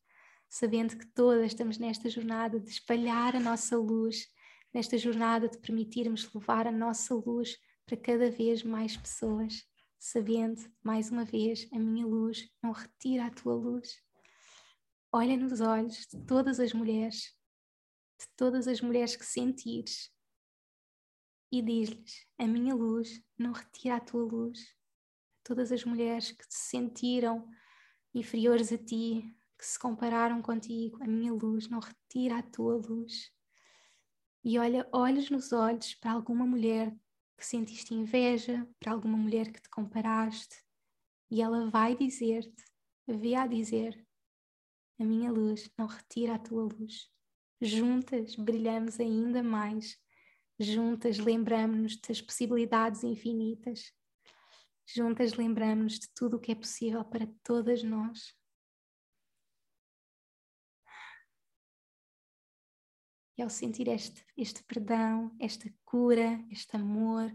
[0.49, 4.27] sabendo que todas estamos nesta jornada de espalhar a nossa luz,
[4.73, 9.65] nesta jornada de permitirmos levar a nossa luz para cada vez mais pessoas
[10.03, 14.03] sabendo, mais uma vez, a minha luz não retira a tua luz.
[15.09, 17.33] Olha nos olhos de todas as mulheres,
[18.19, 20.11] de todas as mulheres que sentires,
[21.49, 24.75] e diz-lhes: A minha luz não retira a tua luz.
[25.41, 27.49] Todas as mulheres que se sentiram
[28.13, 29.23] inferiores a ti,
[29.57, 33.31] que se compararam contigo, a minha luz não retira a tua luz.
[34.43, 36.93] E olha, olhos nos olhos para alguma mulher
[37.37, 40.63] que sentiste inveja para alguma mulher que te comparaste
[41.31, 42.63] e ela vai dizer-te,
[43.07, 44.05] havia a dizer:
[44.99, 47.09] A minha luz não retira a tua luz.
[47.61, 49.97] Juntas brilhamos ainda mais.
[50.59, 53.91] Juntas lembramos-nos das possibilidades infinitas.
[54.85, 58.35] Juntas lembramos-nos de tudo o que é possível para todas nós.
[63.37, 67.31] E ao sentir este, este perdão, esta cura, este amor,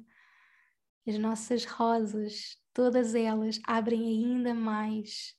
[1.07, 5.35] as nossas rosas, todas elas abrem ainda mais,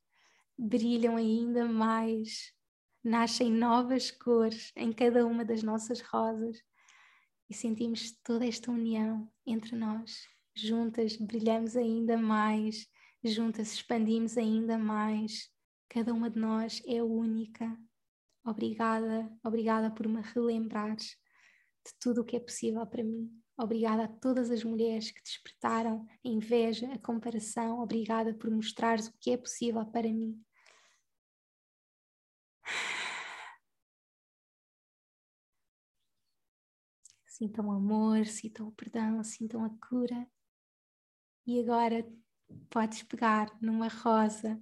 [0.58, 2.52] brilham ainda mais,
[3.04, 6.62] nascem novas cores em cada uma das nossas rosas
[7.50, 10.28] e sentimos toda esta união entre nós.
[10.54, 12.88] Juntas brilhamos ainda mais,
[13.24, 15.50] juntas expandimos ainda mais.
[15.88, 17.76] Cada uma de nós é única,
[18.50, 21.16] Obrigada, obrigada por me relembrares
[21.86, 23.32] de tudo o que é possível para mim.
[23.56, 27.80] Obrigada a todas as mulheres que despertaram a inveja, a comparação.
[27.80, 30.44] Obrigada por mostrares o que é possível para mim.
[37.28, 40.28] Sintam o amor, sintam o perdão, sintam a cura.
[41.46, 42.04] E agora
[42.70, 44.60] podes pegar numa rosa,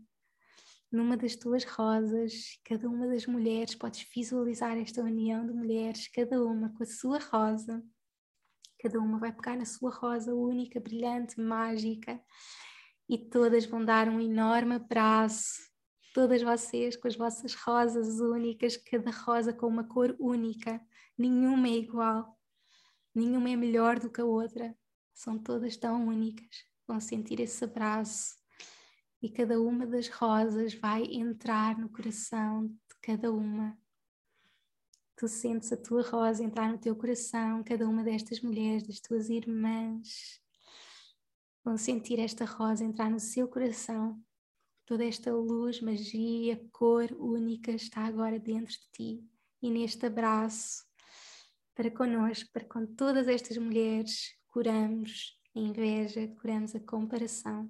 [0.92, 6.42] numa das tuas rosas, cada uma das mulheres, podes visualizar esta união de mulheres, cada
[6.44, 7.84] uma com a sua rosa.
[8.80, 12.22] Cada uma vai pegar na sua rosa única, brilhante, mágica,
[13.10, 15.68] e todas vão dar um enorme abraço.
[16.14, 20.80] Todas vocês com as vossas rosas únicas, cada rosa com uma cor única,
[21.18, 22.38] nenhuma é igual,
[23.14, 24.76] nenhuma é melhor do que a outra,
[25.14, 26.66] são todas tão únicas.
[26.88, 28.37] Vão sentir esse abraço
[29.28, 33.78] e cada uma das rosas vai entrar no coração de cada uma.
[35.18, 39.28] Tu sentes a tua rosa entrar no teu coração, cada uma destas mulheres, das tuas
[39.28, 40.42] irmãs,
[41.62, 44.18] vão sentir esta rosa entrar no seu coração.
[44.86, 49.30] Toda esta luz, magia, cor única está agora dentro de ti.
[49.62, 50.86] E neste abraço,
[51.76, 57.70] para connosco, para com todas estas mulheres, curamos a inveja, curamos a comparação.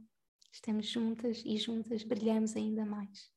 [0.57, 3.31] Estamos juntas e juntas brilhamos ainda mais.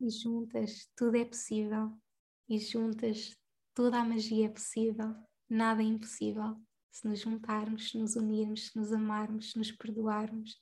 [0.00, 1.92] E juntas tudo é possível.
[2.48, 3.36] E juntas
[3.74, 5.14] toda a magia é possível.
[5.50, 6.58] Nada é impossível
[6.90, 10.58] se nos juntarmos, se nos unirmos, se nos amarmos, se nos perdoarmos.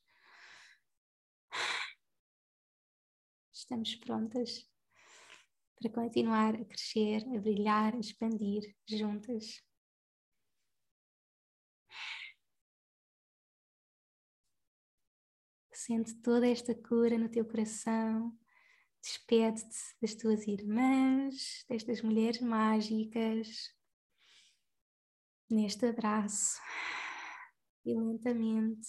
[3.55, 4.69] Estamos prontas
[5.77, 9.63] para continuar a crescer, a brilhar, a expandir juntas.
[15.89, 18.39] Sente toda esta cura no teu coração.
[19.03, 23.75] Despede-te das tuas irmãs, destas mulheres mágicas.
[25.49, 26.61] Neste abraço.
[27.87, 28.87] E lentamente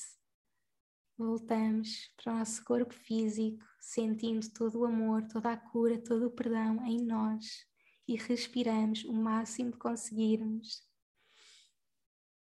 [1.18, 6.32] voltamos para o nosso corpo físico, sentindo todo o amor, toda a cura, todo o
[6.32, 7.66] perdão em nós
[8.10, 10.84] e respiramos o máximo que conseguirmos.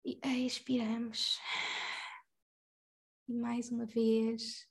[0.06, 1.38] E expiramos.
[3.30, 4.68] E mais uma vez.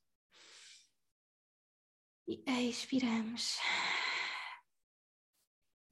[2.26, 3.56] E expiramos.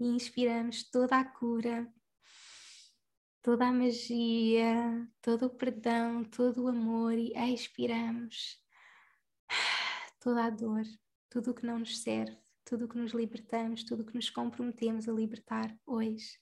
[0.00, 1.88] E inspiramos toda a cura,
[3.40, 8.60] toda a magia, todo o perdão, todo o amor e expiramos
[10.18, 10.82] toda a dor,
[11.30, 14.28] tudo o que não nos serve, tudo o que nos libertamos, tudo o que nos
[14.28, 16.36] comprometemos a libertar hoje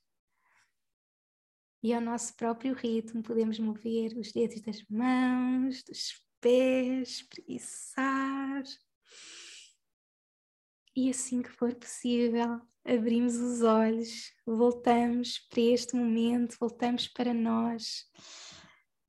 [1.85, 8.63] e ao nosso próprio ritmo podemos mover os dedos das mãos, dos pés, preguiçar.
[10.97, 18.07] E assim que for possível, abrimos os olhos, voltamos para este momento, voltamos para nós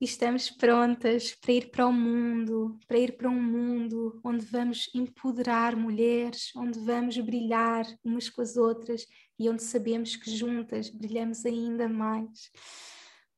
[0.04, 5.74] estamos prontas para ir para o mundo, para ir para um mundo onde vamos empoderar
[5.74, 9.06] mulheres, onde vamos brilhar umas com as outras
[9.38, 12.50] e onde sabemos que juntas brilhamos ainda mais.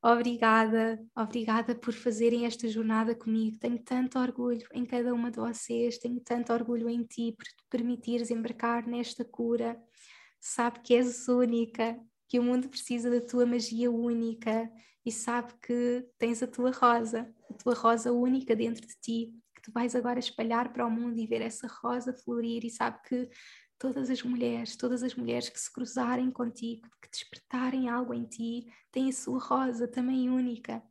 [0.02, 3.59] Obrigada, obrigada por fazerem esta jornada comigo.
[3.59, 7.64] Tenho tanto orgulho em cada uma de vocês, tenho tanto orgulho em ti por te
[7.68, 9.80] permitires embarcar nesta cura.
[10.40, 11.98] Sabe que és única,
[12.28, 14.70] que o mundo precisa da tua magia única
[15.05, 19.62] e sabe que tens a tua rosa, a tua rosa única dentro de ti, que
[19.62, 23.28] tu vais agora espalhar para o mundo e ver essa rosa florir e sabe que
[23.78, 28.66] todas as mulheres, todas as mulheres que se cruzarem contigo, que despertarem algo em ti,
[28.90, 30.82] têm a sua rosa também única.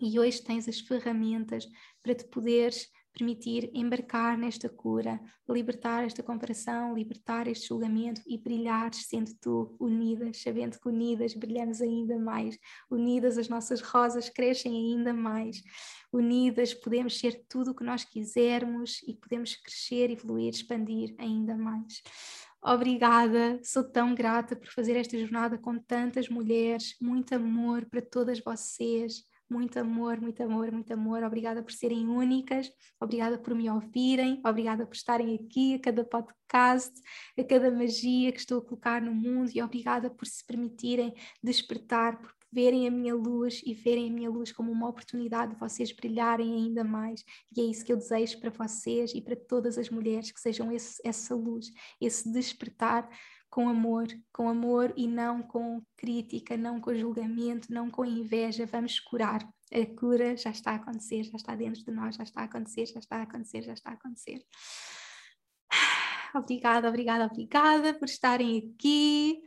[0.00, 1.66] E hoje tens as ferramentas
[2.02, 8.92] para te poderes permitir embarcar nesta cura, libertar esta comparação, libertar este julgamento e brilhar
[8.92, 12.58] sendo tu unidas, sabendo que unidas brilhamos ainda mais,
[12.90, 15.62] unidas as nossas rosas crescem ainda mais,
[16.12, 22.02] unidas podemos ser tudo o que nós quisermos e podemos crescer, evoluir, expandir ainda mais.
[22.60, 28.40] Obrigada, sou tão grata por fazer esta jornada com tantas mulheres, muito amor para todas
[28.40, 29.22] vocês
[29.54, 31.22] muito amor, muito amor, muito amor.
[31.22, 36.92] Obrigada por serem únicas, obrigada por me ouvirem, obrigada por estarem aqui a cada podcast,
[37.38, 42.20] a cada magia que estou a colocar no mundo e obrigada por se permitirem despertar,
[42.20, 45.90] por verem a minha luz e verem a minha luz como uma oportunidade de vocês
[45.90, 47.24] brilharem ainda mais.
[47.54, 50.70] E é isso que eu desejo para vocês e para todas as mulheres que sejam
[50.70, 51.66] esse, essa luz,
[52.00, 53.08] esse despertar
[53.54, 58.66] com amor, com amor e não com crítica, não com julgamento, não com inveja.
[58.66, 59.48] Vamos curar.
[59.72, 62.86] A cura já está a acontecer, já está dentro de nós, já está a acontecer,
[62.86, 64.44] já está a acontecer, já está a acontecer.
[66.34, 69.40] Obrigada, obrigada, obrigada por estarem aqui.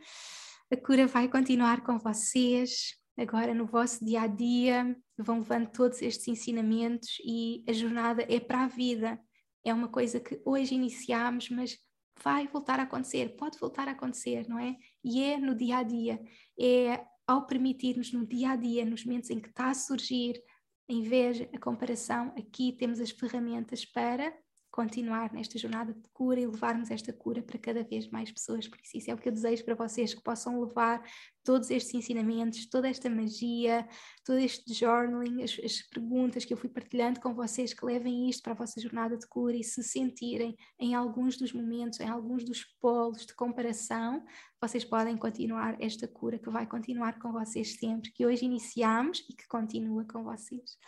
[0.72, 2.94] A cura vai continuar com vocês.
[3.14, 8.40] Agora, no vosso dia a dia, vão levando todos estes ensinamentos e a jornada é
[8.40, 9.20] para a vida.
[9.62, 11.76] É uma coisa que hoje iniciamos, mas
[12.22, 14.76] vai voltar a acontecer, pode voltar a acontecer, não é?
[15.04, 16.20] E é no dia a dia,
[16.58, 20.42] é ao permitirmos no dia a dia, nos momentos em que está a surgir
[20.88, 24.32] a inveja, a comparação, aqui temos as ferramentas para
[24.78, 28.68] continuar nesta jornada de cura e levarmos esta cura para cada vez mais pessoas.
[28.68, 31.02] Por isso, isso é o que eu desejo para vocês, que possam levar
[31.42, 33.88] todos estes ensinamentos, toda esta magia,
[34.24, 38.40] todo este journaling, as, as, perguntas que eu fui partilhando com vocês, que levem isto
[38.40, 42.44] para a vossa jornada de cura e se sentirem em alguns dos momentos, em alguns
[42.44, 44.24] dos polos de comparação,
[44.62, 49.34] vocês podem continuar esta cura que vai continuar com vocês sempre, que hoje iniciamos e
[49.34, 50.78] que continua com vocês.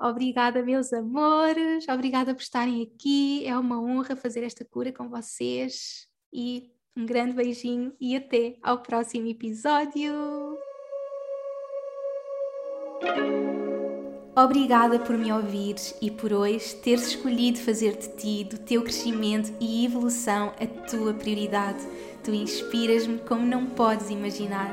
[0.00, 1.86] Obrigada, meus amores.
[1.88, 3.46] Obrigada por estarem aqui.
[3.46, 6.08] É uma honra fazer esta cura com vocês.
[6.32, 10.12] E um grande beijinho e até ao próximo episódio.
[14.34, 19.52] Obrigada por me ouvires e por hoje teres escolhido fazer de ti, do teu crescimento
[19.60, 21.86] e evolução, a tua prioridade.
[22.24, 24.72] Tu inspiras-me como não podes imaginar.